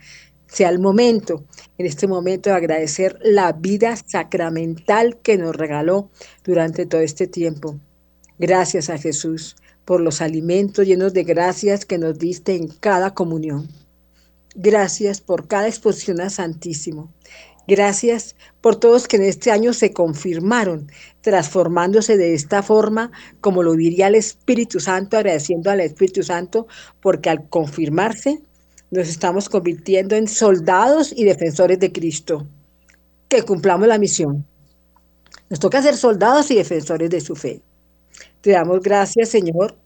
[0.46, 1.44] Sea el momento,
[1.78, 6.10] en este momento, de agradecer la vida sacramental que nos regaló
[6.44, 7.78] durante todo este tiempo.
[8.38, 13.68] Gracias a Jesús por los alimentos llenos de gracias que nos diste en cada comunión.
[14.54, 17.10] Gracias por cada exposición a Santísimo.
[17.68, 23.74] Gracias por todos que en este año se confirmaron, transformándose de esta forma, como lo
[23.74, 26.66] diría el Espíritu Santo, agradeciendo al Espíritu Santo,
[27.00, 28.40] porque al confirmarse
[28.90, 32.46] nos estamos convirtiendo en soldados y defensores de Cristo.
[33.28, 34.44] Que cumplamos la misión.
[35.48, 37.62] Nos toca ser soldados y defensores de su fe.
[38.40, 39.76] Te damos gracias, Señor,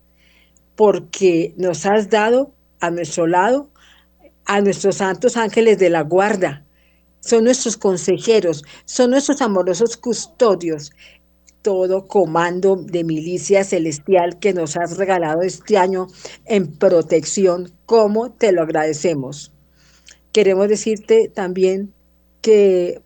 [0.74, 3.70] porque nos has dado a nuestro lado
[4.46, 6.64] a nuestros santos ángeles de la guarda,
[7.26, 10.92] son nuestros consejeros, son nuestros amorosos custodios,
[11.62, 16.06] todo comando de milicia celestial que nos has regalado este año
[16.44, 19.50] en protección, ¿cómo te lo agradecemos?
[20.30, 21.92] Queremos decirte también
[22.40, 23.02] que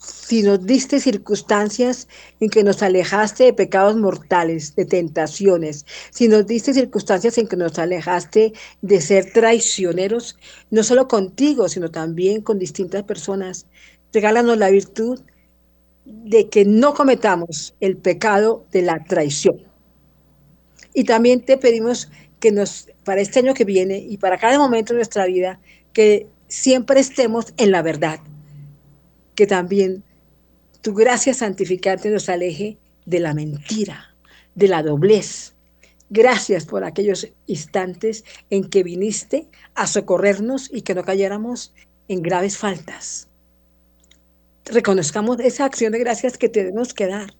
[0.00, 2.08] si nos diste circunstancias
[2.40, 7.56] en que nos alejaste de pecados mortales, de tentaciones, si nos diste circunstancias en que
[7.56, 10.38] nos alejaste de ser traicioneros,
[10.70, 13.66] no solo contigo, sino también con distintas personas,
[14.12, 15.20] regálanos la virtud
[16.06, 19.62] de que no cometamos el pecado de la traición.
[20.94, 24.94] Y también te pedimos que nos, para este año que viene y para cada momento
[24.94, 25.60] de nuestra vida,
[25.92, 28.20] que siempre estemos en la verdad
[29.40, 30.04] que también
[30.82, 32.76] tu gracia santificante nos aleje
[33.06, 34.14] de la mentira,
[34.54, 35.54] de la doblez.
[36.10, 41.72] Gracias por aquellos instantes en que viniste a socorrernos y que no cayéramos
[42.08, 43.28] en graves faltas.
[44.66, 47.32] Reconozcamos esa acción de gracias que tenemos que dar.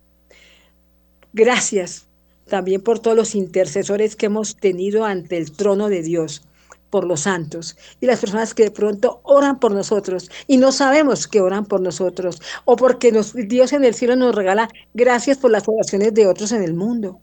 [1.34, 2.07] Gracias
[2.48, 6.48] también por todos los intercesores que hemos tenido ante el trono de Dios,
[6.91, 11.26] por los santos y las personas que de pronto oran por nosotros y no sabemos
[11.28, 15.51] que oran por nosotros o porque nos, Dios en el cielo nos regala gracias por
[15.51, 17.20] las oraciones de otros en el mundo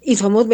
[0.00, 0.46] y somos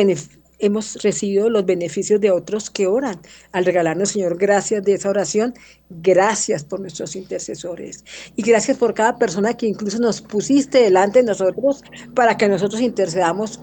[0.60, 3.20] hemos recibido los beneficios de otros que oran.
[3.52, 5.54] Al regalarnos, Señor, gracias de esa oración,
[5.88, 8.04] gracias por nuestros intercesores.
[8.36, 11.82] Y gracias por cada persona que incluso nos pusiste delante de nosotros
[12.14, 13.58] para que nosotros intercedamos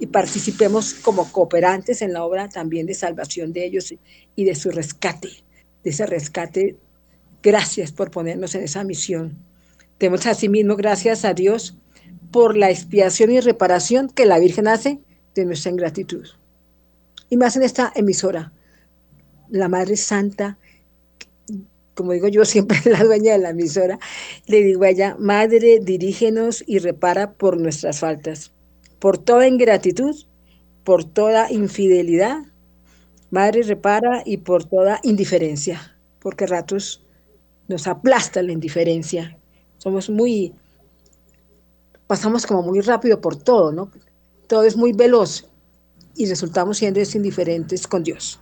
[0.00, 3.94] y participemos como cooperantes en la obra también de salvación de ellos
[4.36, 5.28] y de su rescate,
[5.82, 6.76] de ese rescate.
[7.42, 9.38] Gracias por ponernos en esa misión.
[9.98, 11.76] Demos asimismo gracias a Dios
[12.30, 15.00] por la expiación y reparación que la Virgen hace
[15.34, 16.26] de nuestra ingratitud.
[17.30, 18.52] Y más en esta emisora,
[19.48, 20.58] la Madre Santa,
[21.94, 23.98] como digo yo siempre la dueña de la emisora,
[24.46, 28.52] le digo a ella, Madre, dirígenos y repara por nuestras faltas
[28.98, 30.16] por toda ingratitud,
[30.84, 32.38] por toda infidelidad.
[33.30, 37.04] Madre repara y por toda indiferencia, porque ratos
[37.68, 39.38] nos aplasta la indiferencia.
[39.76, 40.54] Somos muy,
[42.06, 43.90] pasamos como muy rápido por todo, ¿no?
[44.46, 45.48] Todo es muy veloz
[46.16, 48.40] y resultamos siendo indiferentes con Dios.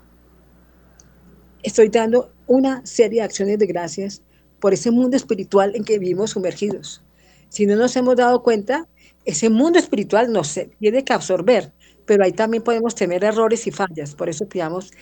[1.63, 4.23] Estoy dando una serie de acciones de gracias
[4.61, 7.03] por ese mundo espiritual en que vivimos sumergidos.
[7.49, 8.89] Si no nos hemos dado cuenta,
[9.27, 11.72] ese mundo espiritual nos tiene que absorber,
[12.07, 14.14] pero ahí también podemos tener errores y fallas.
[14.14, 14.93] Por eso pidamos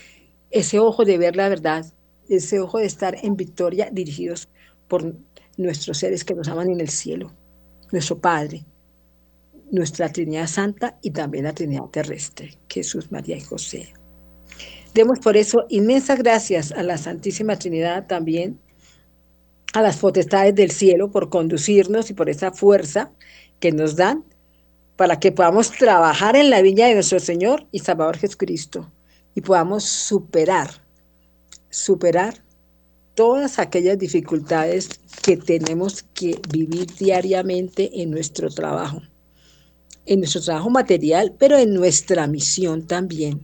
[0.51, 1.85] ese ojo de ver la verdad,
[2.29, 4.49] ese ojo de estar en victoria dirigidos
[4.89, 5.15] por
[5.59, 7.33] nuestros seres que nos aman en el cielo,
[7.93, 8.65] nuestro Padre,
[9.71, 13.93] nuestra Trinidad Santa y también la Trinidad Terrestre, Jesús, María y José.
[14.95, 18.59] Demos por eso inmensas gracias a la Santísima Trinidad también,
[19.75, 23.11] a las potestades del cielo por conducirnos y por esa fuerza
[23.59, 24.25] que nos dan
[24.97, 28.93] para que podamos trabajar en la viña de nuestro Señor y Salvador Jesucristo
[29.35, 30.71] y podamos superar,
[31.71, 32.45] superar
[33.17, 34.89] todas aquellas dificultades
[35.23, 39.03] que tenemos que vivir diariamente en nuestro trabajo,
[40.07, 43.41] en nuestro trabajo material, pero en nuestra misión también.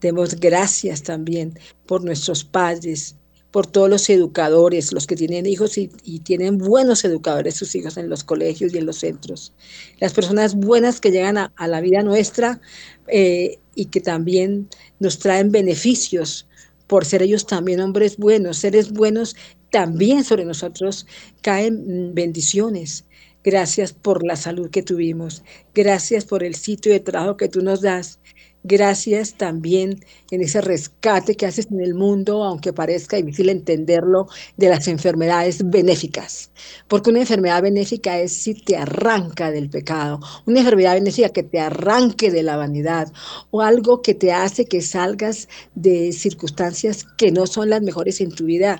[0.00, 3.16] Demos gracias también por nuestros padres,
[3.50, 5.88] por todos los educadores, los que tienen hijos y,
[6.20, 9.52] tienen buenos educadores sus hijos en los colegios y en los centros.
[9.98, 12.60] Las personas buenas que llegan a, la vida nuestra
[13.08, 16.46] eh, y que también nos traen beneficios
[16.86, 19.36] por ser ellos también hombres buenos, seres buenos,
[19.70, 21.06] también sobre nosotros
[21.40, 23.04] caen bendiciones.
[23.42, 25.42] Gracias por la salud que tuvimos.
[25.74, 28.18] Gracias por el sitio de trabajo que tú nos das.
[28.62, 34.68] Gracias también en ese rescate que haces en el mundo, aunque parezca difícil entenderlo, de
[34.68, 36.50] las enfermedades benéficas.
[36.86, 41.58] Porque una enfermedad benéfica es si te arranca del pecado, una enfermedad benéfica que te
[41.58, 43.10] arranque de la vanidad
[43.50, 48.30] o algo que te hace que salgas de circunstancias que no son las mejores en
[48.30, 48.78] tu vida.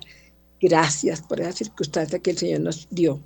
[0.61, 3.19] Gracias por esa circunstancia que el Señor nos dio.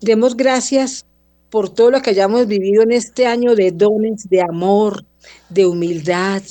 [0.00, 1.04] Demos gracias
[1.50, 5.04] por todo lo que hayamos vivido en este año de dones, de amor,
[5.48, 6.42] de humildad,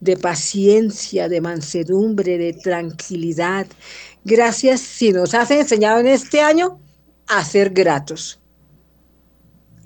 [0.00, 3.66] de paciencia, de mansedumbre, de tranquilidad.
[4.24, 6.80] Gracias si nos has enseñado en este año
[7.26, 8.40] a ser gratos.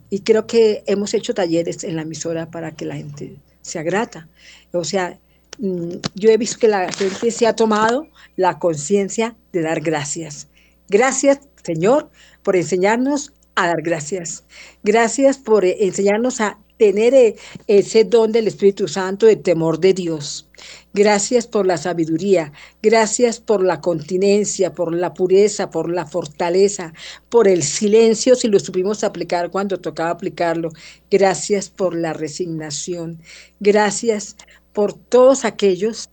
[0.08, 4.28] Y creo que hemos hecho talleres en la emisora para que la gente sea grata.
[4.72, 5.18] O sea,
[5.58, 10.48] mm, yo he visto que la gente se ha tomado la conciencia de dar gracias.
[10.88, 12.10] Gracias, Señor,
[12.42, 14.44] por enseñarnos a dar gracias.
[14.82, 20.48] Gracias por enseñarnos a tener eh, ese don del Espíritu Santo, de temor de Dios.
[20.94, 26.94] Gracias por la sabiduría, gracias por la continencia, por la pureza, por la fortaleza,
[27.28, 30.70] por el silencio si lo supimos aplicar cuando tocaba aplicarlo.
[31.10, 33.20] Gracias por la resignación.
[33.60, 34.36] Gracias
[34.72, 36.08] por todos aquellos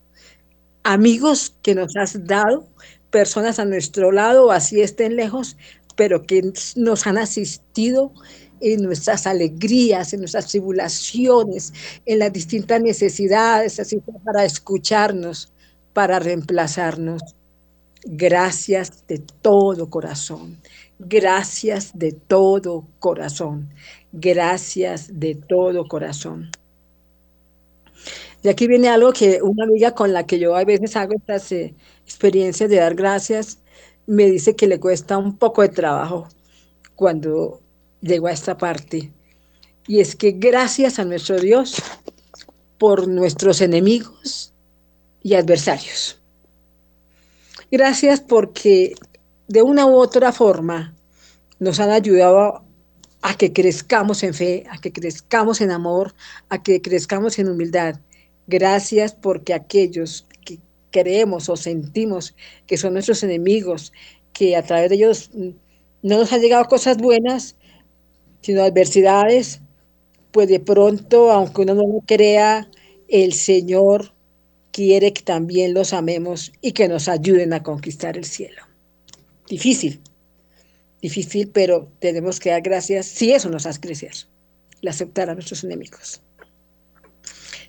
[0.82, 2.68] amigos que nos has dado,
[3.10, 5.56] personas a nuestro lado, así estén lejos,
[5.96, 8.12] pero que nos han asistido
[8.60, 11.72] en nuestras alegrías, en nuestras tribulaciones,
[12.06, 15.52] en las distintas necesidades, así para escucharnos,
[15.92, 17.22] para reemplazarnos.
[18.04, 20.56] Gracias de todo corazón,
[20.98, 23.68] gracias de todo corazón,
[24.12, 26.50] gracias de todo corazón.
[28.42, 31.50] Y aquí viene algo que una amiga con la que yo a veces hago estas
[31.50, 33.58] eh, experiencias de dar gracias,
[34.06, 36.28] me dice que le cuesta un poco de trabajo
[36.94, 37.60] cuando
[38.00, 39.12] llegó a esta parte.
[39.86, 41.82] Y es que gracias a nuestro Dios
[42.78, 44.52] por nuestros enemigos
[45.22, 46.20] y adversarios.
[47.70, 48.94] Gracias porque
[49.48, 50.94] de una u otra forma
[51.58, 52.64] nos han ayudado
[53.22, 56.14] a que crezcamos en fe, a que crezcamos en amor,
[56.48, 58.00] a que crezcamos en humildad.
[58.46, 60.58] Gracias porque aquellos que
[60.90, 62.34] creemos o sentimos
[62.66, 63.92] que son nuestros enemigos,
[64.32, 67.56] que a través de ellos no nos han llegado cosas buenas,
[68.40, 69.60] sino adversidades,
[70.30, 72.68] pues de pronto, aunque uno no lo crea,
[73.08, 74.12] el Señor
[74.70, 78.62] quiere que también los amemos y que nos ayuden a conquistar el cielo.
[79.48, 80.00] Difícil,
[81.00, 84.12] difícil, pero tenemos que dar gracias si eso nos hace crecer,
[84.82, 86.20] el aceptar a nuestros enemigos.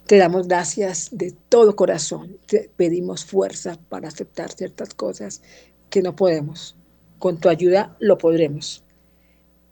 [0.05, 5.41] Te damos gracias de todo corazón, te pedimos fuerza para aceptar ciertas cosas
[5.89, 6.75] que no podemos.
[7.19, 8.83] Con tu ayuda lo podremos.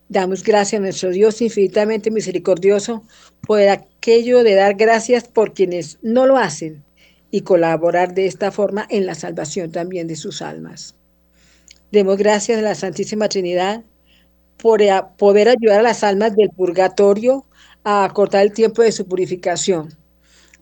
[0.10, 3.04] Damos gracias a nuestro Dios infinitamente misericordioso
[3.42, 6.84] por aquello de dar gracias por quienes no lo hacen
[7.30, 10.96] y colaborar de esta forma en la salvación también de sus almas.
[11.92, 13.84] Demos gracias a la Santísima Trinidad
[14.58, 14.82] por
[15.18, 17.46] poder ayudar a las almas del purgatorio
[17.84, 19.98] a acortar el tiempo de su purificación.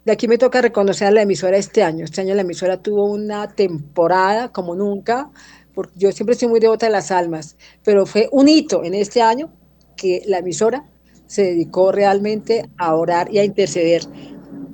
[0.05, 2.05] De aquí me toca reconocer a la emisora este año.
[2.05, 5.31] Este año la emisora tuvo una temporada como nunca,
[5.75, 9.21] porque yo siempre soy muy devota de las almas, pero fue un hito en este
[9.21, 9.51] año
[9.95, 10.85] que la emisora
[11.27, 14.03] se dedicó realmente a orar y a interceder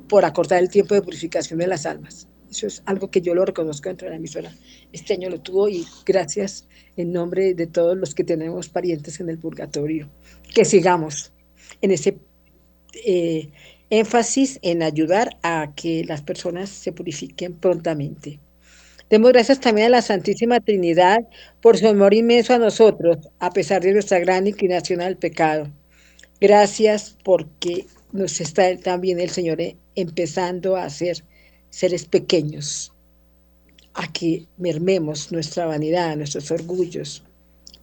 [0.07, 2.27] por acortar el tiempo de purificación de las almas.
[2.49, 4.53] Eso es algo que yo lo reconozco dentro de la emisora.
[4.91, 9.29] Este año lo tuvo y gracias en nombre de todos los que tenemos parientes en
[9.29, 10.09] el purgatorio.
[10.53, 11.31] Que sigamos
[11.81, 12.17] en ese
[13.05, 13.49] eh,
[13.89, 18.39] énfasis en ayudar a que las personas se purifiquen prontamente.
[19.11, 21.27] Demos gracias también a la Santísima Trinidad
[21.61, 25.69] por su amor inmenso a nosotros, a pesar de nuestra gran inclinación al pecado.
[26.39, 31.25] Gracias porque nos está también el Señor eh, empezando a hacer
[31.69, 32.93] seres pequeños,
[33.95, 37.21] a que mermemos nuestra vanidad, nuestros orgullos.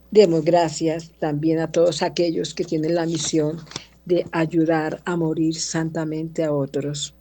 [0.09, 3.59] Demos gracias también a todos aquellos que tienen la misión
[4.05, 7.13] de ayudar a morir santamente a otros.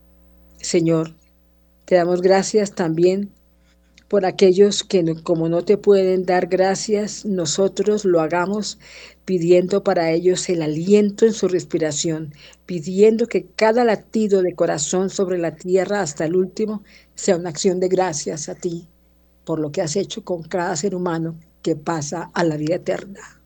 [0.63, 1.15] Señor,
[1.85, 3.35] te damos gracias también
[4.09, 8.79] por aquellos que como no te pueden dar gracias, nosotros lo hagamos
[9.25, 12.33] pidiendo para ellos el aliento en su respiración,
[12.67, 16.83] pidiendo que cada latido de corazón sobre la tierra hasta el último
[17.15, 18.89] sea una acción de gracias a ti
[19.49, 23.41] por lo que has hecho con cada ser humano que pasa a la vida eterna.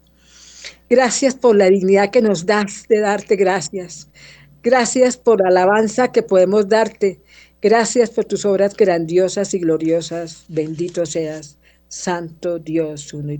[0.90, 4.08] Gracias por la dignidad que nos das de darte gracias.
[4.64, 7.20] Gracias por la alabanza que podemos darte
[7.62, 10.46] Gracias por tus obras grandiosas y gloriosas.
[10.48, 13.38] Bendito seas, Santo Dios, uno y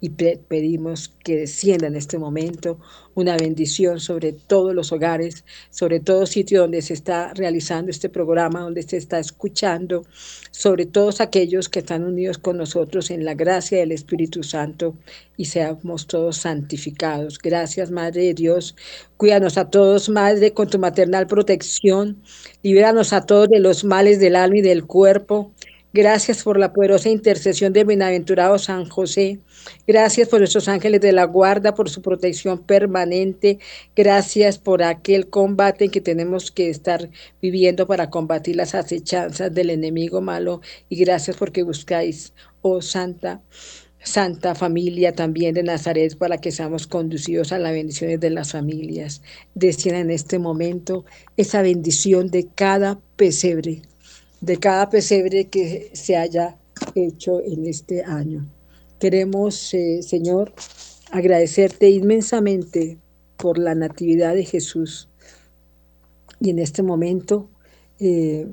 [0.00, 2.78] y pedimos que descienda en este momento
[3.14, 8.60] una bendición sobre todos los hogares, sobre todo sitio donde se está realizando este programa,
[8.60, 10.04] donde se está escuchando,
[10.50, 14.96] sobre todos aquellos que están unidos con nosotros en la gracia del Espíritu Santo
[15.38, 17.38] y seamos todos santificados.
[17.38, 18.76] Gracias, Madre de Dios.
[19.16, 22.22] Cuídanos a todos, Madre, con tu maternal protección.
[22.62, 25.52] Libéranos a todos de los males del alma y del cuerpo.
[25.96, 29.40] Gracias por la poderosa intercesión de bienaventurado San José.
[29.86, 33.60] Gracias por nuestros ángeles de la guarda, por su protección permanente.
[33.96, 37.08] Gracias por aquel combate que tenemos que estar
[37.40, 40.60] viviendo para combatir las acechanzas del enemigo malo.
[40.90, 43.40] Y gracias porque buscáis, oh Santa.
[43.98, 49.22] Santa familia también de Nazaret para que seamos conducidos a las bendiciones de las familias.
[49.54, 51.06] Decían en este momento
[51.38, 53.80] esa bendición de cada pesebre,
[54.40, 56.56] de cada pesebre que se haya
[56.94, 58.46] hecho en este año.
[58.98, 60.52] Queremos, eh, Señor,
[61.10, 62.98] agradecerte inmensamente
[63.36, 65.08] por la natividad de Jesús.
[66.40, 67.48] Y en este momento,
[67.98, 68.46] eh,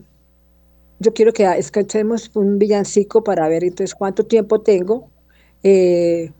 [0.99, 5.09] yo quiero que escuchemos un villancico para ver entonces cuánto tiempo tengo
[5.63, 6.31] eh,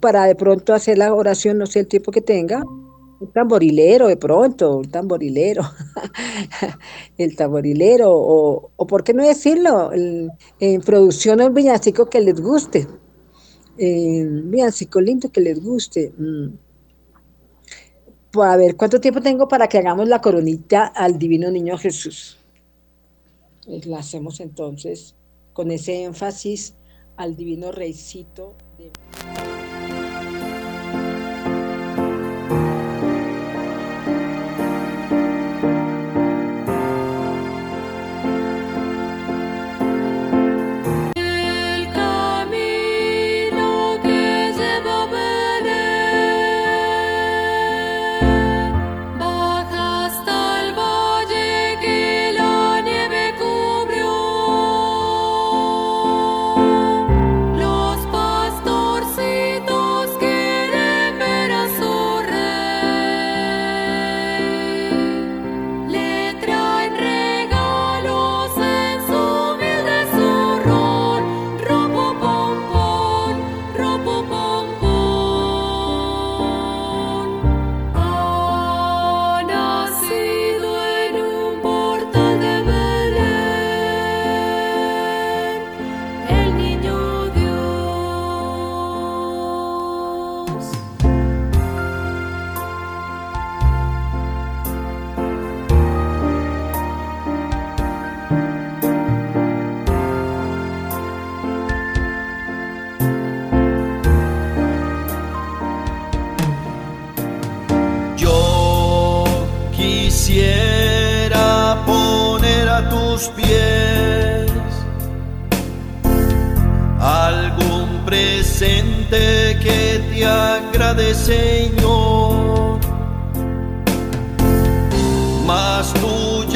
[0.00, 2.62] para de pronto hacer la oración, no sé el tiempo que tenga,
[3.20, 5.62] un tamborilero de pronto, un tamborilero,
[7.18, 12.86] el tamborilero, o, o por qué no decirlo, en producción un villancico que les guste,
[13.78, 16.12] un villancico lindo que les guste.
[16.16, 16.48] Mm.
[18.30, 22.38] Pues, a ver, ¿cuánto tiempo tengo para que hagamos la coronita al Divino Niño Jesús?
[23.64, 25.16] Pues, la hacemos entonces
[25.52, 26.74] con ese énfasis
[27.16, 28.54] al Divino Reycito.
[28.78, 28.92] De...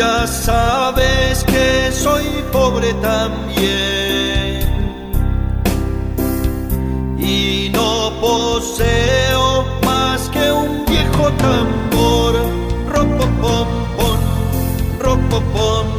[0.02, 4.66] ya sabes que soy pobre también
[7.18, 12.34] y no poseo más que un viejo tambor,
[12.92, 13.68] ropo pom
[15.54, 15.91] pom.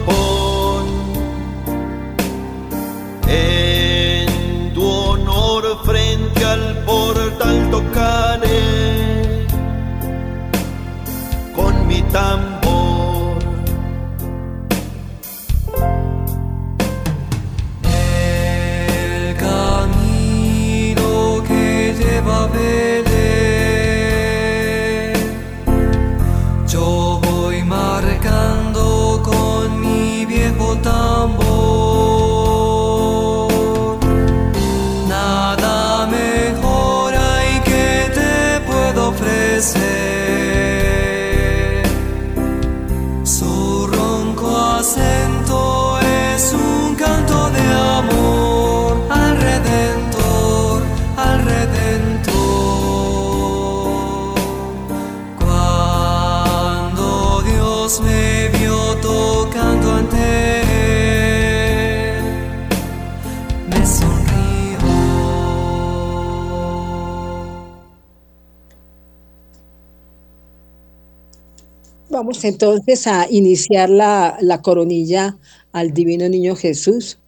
[72.41, 75.37] Entonces a iniciar la, la coronilla
[75.71, 77.19] al Divino Niño Jesús.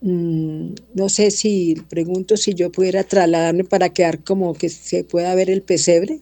[0.00, 5.34] Mm, no sé si, pregunto si yo pudiera trasladarme para quedar como que se pueda
[5.34, 6.20] ver el pesebre.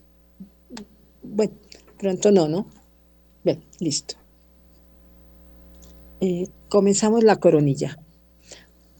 [1.22, 1.53] Bueno,
[1.99, 2.66] pronto no, ¿no?
[3.45, 4.16] Bien, listo.
[6.20, 7.99] Eh, comenzamos la coronilla.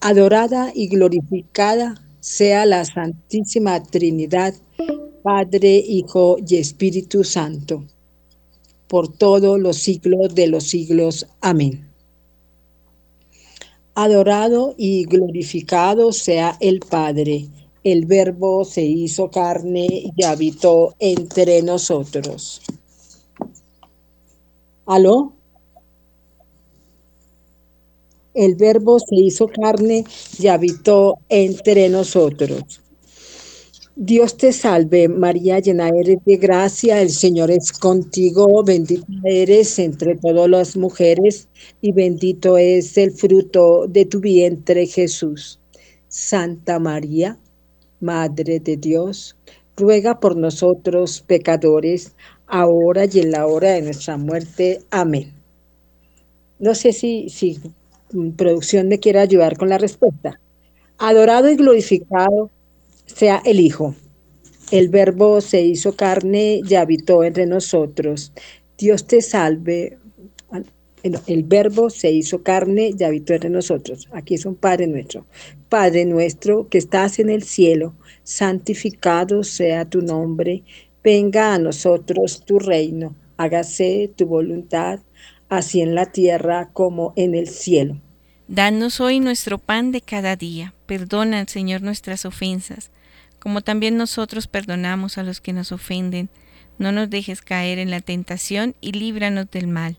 [0.01, 4.55] Adorada y glorificada sea la Santísima Trinidad,
[5.23, 7.85] Padre, Hijo y Espíritu Santo
[8.89, 11.27] por todos los siglos de los siglos.
[11.41, 11.91] Amén.
[13.95, 17.49] Adorado y glorificado sea el Padre.
[17.83, 22.61] El Verbo se hizo carne y habitó entre nosotros.
[24.85, 25.33] ¿Aló?
[28.35, 30.05] El Verbo se hizo carne
[30.39, 32.83] y habitó entre nosotros.
[33.99, 40.17] Dios te salve, María, llena eres de gracia, el Señor es contigo, bendita eres entre
[40.17, 41.49] todas las mujeres
[41.81, 45.61] y bendito es el fruto de tu vientre, Jesús.
[46.09, 47.39] Santa María,
[48.01, 49.35] Madre de Dios,
[49.79, 52.13] ruega por nosotros pecadores,
[52.49, 54.83] ahora y en la hora de nuestra muerte.
[54.91, 55.33] Amén.
[56.59, 57.59] No sé si, si
[58.13, 60.39] mm, producción me quiere ayudar con la respuesta.
[60.99, 62.51] Adorado y glorificado
[63.07, 63.95] sea el Hijo.
[64.71, 68.33] El Verbo se hizo carne y habitó entre nosotros.
[68.77, 69.99] Dios te salve.
[70.51, 70.61] Ah,
[71.09, 74.09] no, El Verbo se hizo carne y habitó entre nosotros.
[74.11, 75.25] Aquí es un Padre nuestro.
[75.69, 77.95] Padre nuestro que estás en el cielo,
[78.25, 80.65] santificado sea tu nombre.
[81.05, 83.15] Venga a nosotros tu reino.
[83.37, 84.99] Hágase tu voluntad,
[85.49, 88.01] así en la tierra como en el cielo.
[88.49, 90.73] Danos hoy nuestro pan de cada día.
[90.87, 92.93] Perdona, Señor, nuestras ofensas,
[93.41, 96.29] como también nosotros perdonamos a los que nos ofenden.
[96.79, 99.97] No nos dejes caer en la tentación y líbranos del mal.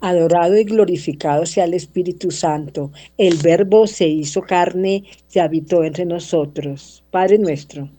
[0.00, 2.90] Adorado y glorificado sea el Espíritu Santo.
[3.18, 7.04] El Verbo se hizo carne y habitó entre nosotros.
[7.10, 7.90] Padre nuestro,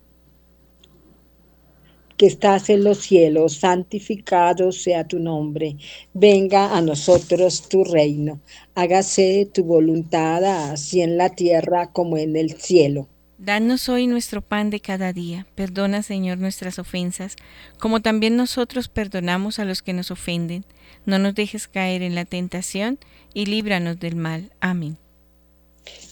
[2.22, 5.78] que estás en los cielos, santificado sea tu nombre.
[6.14, 8.40] Venga a nosotros tu reino.
[8.76, 13.08] Hágase tu voluntad así en la tierra como en el cielo.
[13.40, 15.48] Danos hoy nuestro pan de cada día.
[15.56, 17.38] Perdona, Señor, nuestras ofensas,
[17.80, 20.64] como también nosotros perdonamos a los que nos ofenden.
[21.08, 23.00] No nos dejes caer en la tentación
[23.34, 24.52] y líbranos del mal.
[24.60, 24.96] Amén.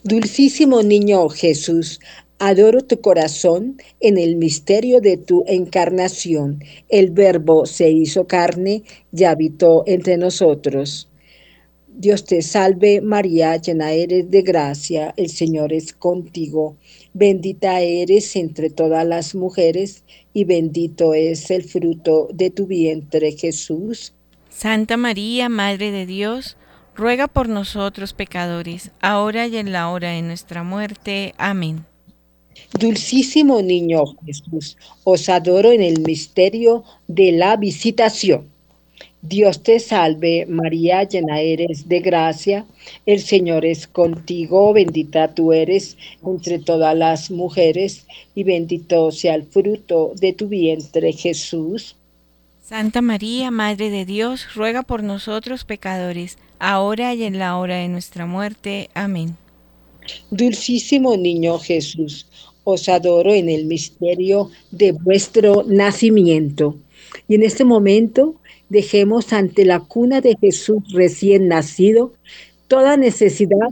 [0.04, 2.00] Dulcísimo niño Jesús,
[2.40, 6.64] adoro tu corazón en el misterio de tu encarnación.
[6.88, 11.10] El Verbo se hizo carne y habitó entre nosotros.
[11.88, 16.78] Dios te salve María, llena eres de gracia, el Señor es contigo.
[17.14, 24.14] Bendita eres entre todas las mujeres y bendito es el fruto de tu vientre Jesús.
[24.50, 26.56] Santa María, Madre de Dios,
[26.96, 31.34] ruega por nosotros pecadores, ahora y en la hora de nuestra muerte.
[31.38, 31.86] Amén.
[32.80, 38.48] Dulcísimo niño Jesús, os adoro en el misterio de la visitación.
[39.22, 42.66] Dios te salve, María, llena eres de gracia,
[43.06, 49.44] el Señor es contigo, bendita tú eres entre todas las mujeres, y bendito sea el
[49.44, 51.98] fruto de tu vientre, Jesús.
[52.64, 57.90] Santa María, Madre de Dios, ruega por nosotros pecadores, ahora y en la hora de
[57.90, 58.90] nuestra muerte.
[58.94, 59.36] Amén.
[60.32, 62.26] Dulcísimo niño Jesús,
[62.64, 66.76] os adoro en el misterio de vuestro nacimiento.
[67.28, 68.36] Y en este momento
[68.70, 72.14] dejemos ante la cuna de Jesús recién nacido
[72.68, 73.70] toda necesidad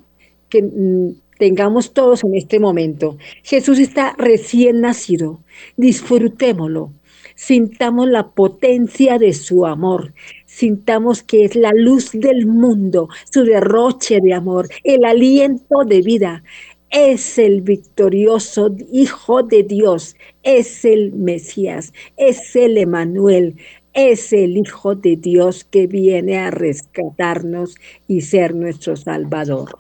[0.50, 3.18] que mm, tengamos todos en este momento.
[3.44, 5.40] Jesús está recién nacido,
[5.78, 6.92] disfrutémoslo,
[7.36, 10.14] sintamos la potencia de su amor,
[10.46, 16.44] sintamos que es la luz del mundo, su derroche de amor, el aliento de vida.
[16.90, 23.58] Es el victorioso Hijo de Dios, es el Mesías, es el Emanuel,
[23.94, 27.76] es el Hijo de Dios que viene a rescatarnos
[28.08, 29.80] y ser nuestro Salvador.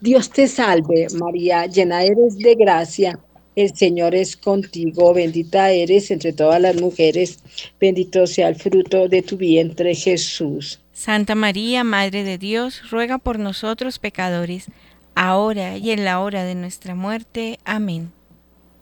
[0.00, 3.18] Dios te salve, María, llena eres de gracia.
[3.56, 7.42] El Señor es contigo, bendita eres entre todas las mujeres,
[7.80, 10.78] bendito sea el fruto de tu vientre, Jesús.
[10.92, 14.66] Santa María, Madre de Dios, ruega por nosotros pecadores,
[15.16, 17.58] ahora y en la hora de nuestra muerte.
[17.64, 18.12] Amén.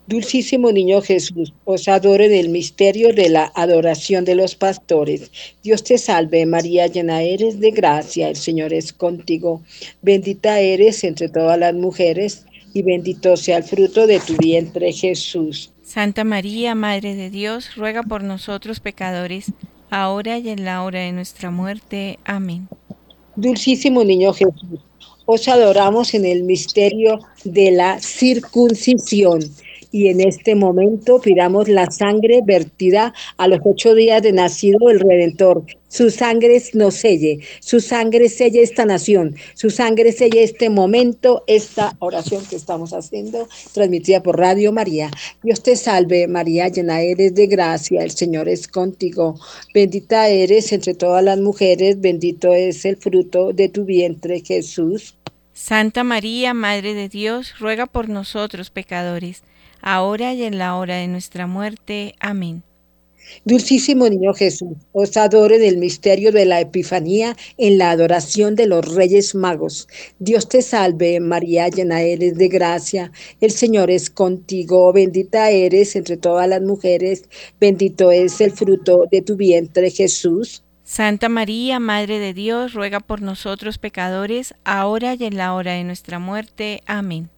[0.06, 5.30] Dulcísimo niño Jesús, os adoro en el misterio de la adoración de los pastores.
[5.62, 9.62] Dios te salve María, llena eres de gracia, el Señor es contigo.
[10.02, 15.72] Bendita eres entre todas las mujeres y bendito sea el fruto de tu vientre Jesús.
[15.82, 19.52] Santa María, Madre de Dios, ruega por nosotros pecadores,
[19.88, 22.18] ahora y en la hora de nuestra muerte.
[22.26, 22.68] Amén.
[23.36, 24.80] Dulcísimo niño Jesús,
[25.26, 29.40] os adoramos en el misterio de la circuncisión
[29.94, 34.98] y en este momento pidamos la sangre vertida a los ocho días de nacido el
[34.98, 35.64] Redentor.
[35.86, 41.94] Su sangre nos selle, su sangre selle esta nación, su sangre selle este momento, esta
[42.00, 45.12] oración que estamos haciendo, transmitida por Radio María.
[45.44, 49.38] Dios te salve, María, llena eres de gracia, el Señor es contigo.
[49.72, 55.14] Bendita eres entre todas las mujeres, bendito es el fruto de tu vientre, Jesús.
[55.52, 59.44] Santa María, Madre de Dios, ruega por nosotros pecadores
[59.84, 62.14] ahora y en la hora de nuestra muerte.
[62.18, 62.64] Amén.
[63.44, 68.66] Dulcísimo niño Jesús, os adoro en el misterio de la Epifanía, en la adoración de
[68.66, 69.88] los Reyes Magos.
[70.18, 76.16] Dios te salve, María, llena eres de gracia, el Señor es contigo, bendita eres entre
[76.16, 77.24] todas las mujeres,
[77.60, 80.62] bendito es el fruto de tu vientre, Jesús.
[80.84, 85.84] Santa María, Madre de Dios, ruega por nosotros pecadores, ahora y en la hora de
[85.84, 86.82] nuestra muerte.
[86.84, 87.30] Amén.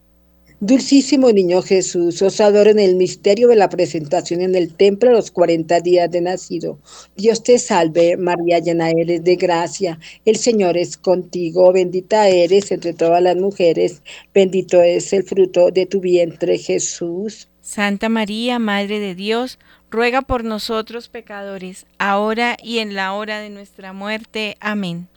[0.60, 5.12] Dulcísimo niño Jesús, os adoro en el misterio de la presentación en el templo a
[5.12, 6.78] los 40 días de nacido.
[7.14, 9.98] Dios te salve, María, llena eres de gracia.
[10.24, 14.02] El Señor es contigo, bendita eres entre todas las mujeres,
[14.32, 17.48] bendito es el fruto de tu vientre, Jesús.
[17.60, 19.58] Santa María, Madre de Dios,
[19.90, 24.56] ruega por nosotros pecadores, ahora y en la hora de nuestra muerte.
[24.60, 25.08] Amén.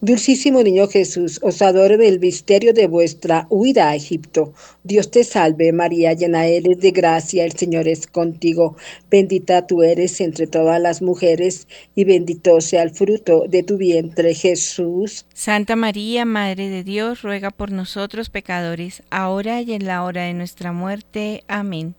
[0.00, 4.52] Dulcísimo niño Jesús, os adoro el misterio de vuestra huida a Egipto.
[4.84, 8.76] Dios te salve, María, llena eres de gracia, el Señor es contigo.
[9.10, 14.34] Bendita tú eres entre todas las mujeres, y bendito sea el fruto de tu vientre,
[14.34, 15.26] Jesús.
[15.34, 20.34] Santa María, Madre de Dios, ruega por nosotros pecadores, ahora y en la hora de
[20.34, 21.44] nuestra muerte.
[21.48, 21.94] Amén.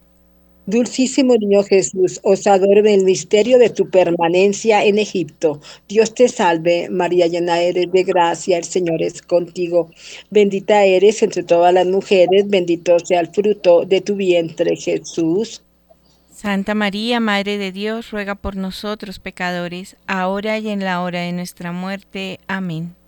[0.70, 5.60] Dulcísimo niño Jesús, os adoro en el misterio de tu permanencia en Egipto.
[5.88, 9.90] Dios te salve, María llena eres de gracia, el Señor es contigo.
[10.30, 15.64] Bendita eres entre todas las mujeres, bendito sea el fruto de tu vientre, Jesús.
[16.32, 21.32] Santa María, Madre de Dios, ruega por nosotros pecadores, ahora y en la hora de
[21.32, 22.40] nuestra muerte.
[22.48, 22.99] Amén.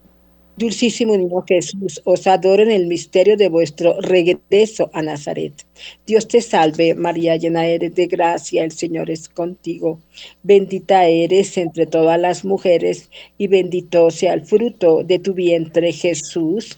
[0.57, 5.65] Dulcísimo niño Jesús, os adoro en el misterio de vuestro regreso a Nazaret.
[6.05, 9.99] Dios te salve, María, llena eres de gracia, el Señor es contigo.
[10.43, 16.77] Bendita eres entre todas las mujeres, y bendito sea el fruto de tu vientre, Jesús.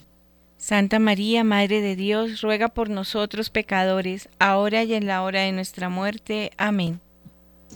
[0.56, 5.52] Santa María, Madre de Dios, ruega por nosotros pecadores, ahora y en la hora de
[5.52, 6.52] nuestra muerte.
[6.56, 7.00] Amén.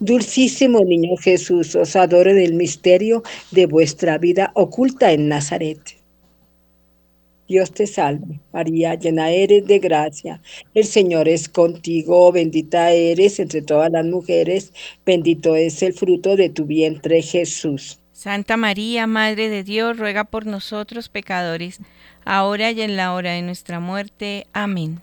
[0.01, 5.99] Dulcísimo niño Jesús, os adoro en el misterio de vuestra vida oculta en Nazaret.
[7.49, 10.41] Dios te salve, María, llena eres de gracia.
[10.75, 14.73] El Señor es contigo, bendita eres entre todas las mujeres,
[15.05, 17.99] bendito es el fruto de tu vientre, Jesús.
[18.13, 21.81] Santa María, Madre de Dios, ruega por nosotros pecadores,
[22.25, 24.47] ahora y en la hora de nuestra muerte.
[24.53, 25.01] Amén.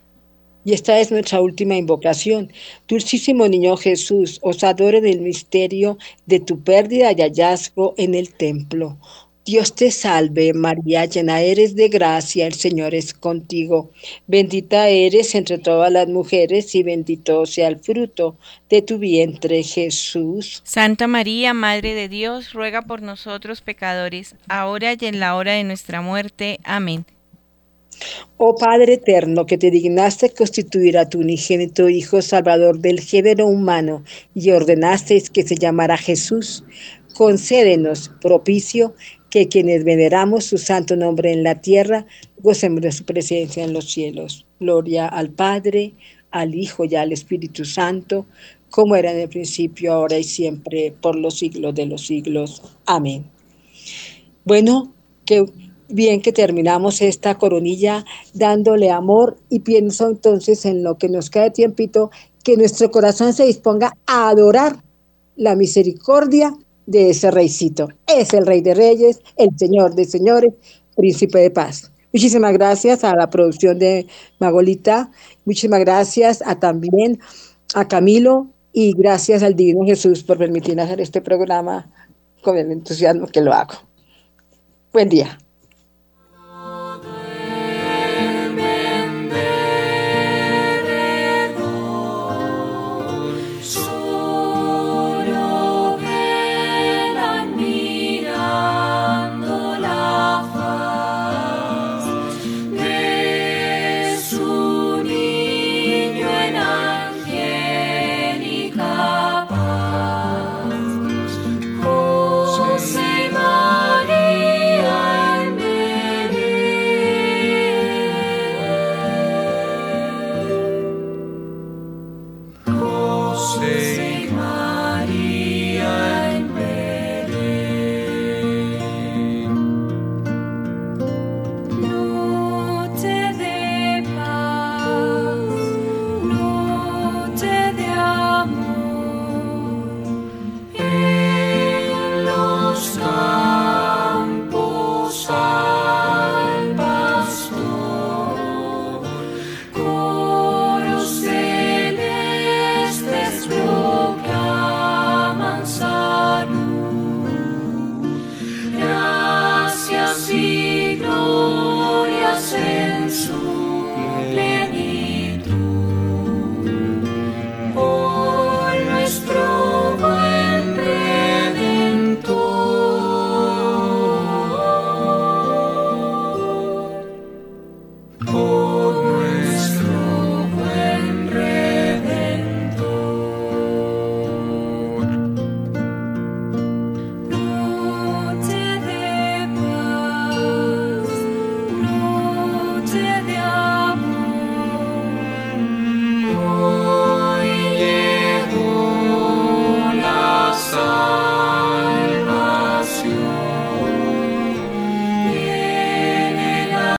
[0.66, 2.52] Y esta es nuestra última invocación.
[2.88, 8.34] Dulcísimo niño Jesús, os adoro en el misterio de tu pérdida y hallazgo en el
[8.34, 8.98] templo.
[9.46, 13.92] Dios te salve, María, llena eres de gracia, el Señor es contigo.
[14.26, 18.40] Bendita eres entre todas las mujeres y bendito sea el fruto
[18.72, 20.64] de tu vientre, Jesús.
[20.66, 25.64] Santa María, Madre de Dios, ruega por nosotros pecadores, ahora y en la hora de
[25.64, 26.60] nuestra muerte.
[26.64, 27.06] Amén.
[28.38, 34.04] Oh Padre eterno, que te dignaste constituir a tu unigénito Hijo Salvador del género humano
[34.34, 36.64] y ordenaste que se llamara Jesús,
[37.14, 38.94] concédenos propicio
[39.30, 42.06] que quienes veneramos su santo nombre en la tierra,
[42.40, 44.46] gocemos de su presencia en los cielos.
[44.60, 45.94] Gloria al Padre,
[46.32, 48.26] al Hijo y al Espíritu Santo,
[48.70, 52.62] como era en el principio, ahora y siempre, por los siglos de los siglos.
[52.86, 53.26] Amén.
[54.44, 54.94] Bueno,
[55.26, 55.46] qué
[55.90, 61.52] bien que terminamos esta coronilla dándole amor y pienso entonces en lo que nos queda
[61.52, 62.12] tiempito,
[62.44, 64.78] que nuestro corazón se disponga a adorar
[65.36, 66.56] la misericordia
[66.86, 67.90] de ese reycito.
[68.08, 70.54] Es el rey de reyes, el señor de señores,
[70.96, 71.92] príncipe de paz.
[72.14, 74.08] Muchísimas gracias a la producción de
[74.40, 75.12] Magolita,
[75.44, 77.20] muchísimas gracias a también
[77.74, 81.90] a Camilo y gracias al Divino Jesús por permitirme hacer este programa
[82.42, 83.74] con el entusiasmo que lo hago.
[84.94, 85.38] Buen día.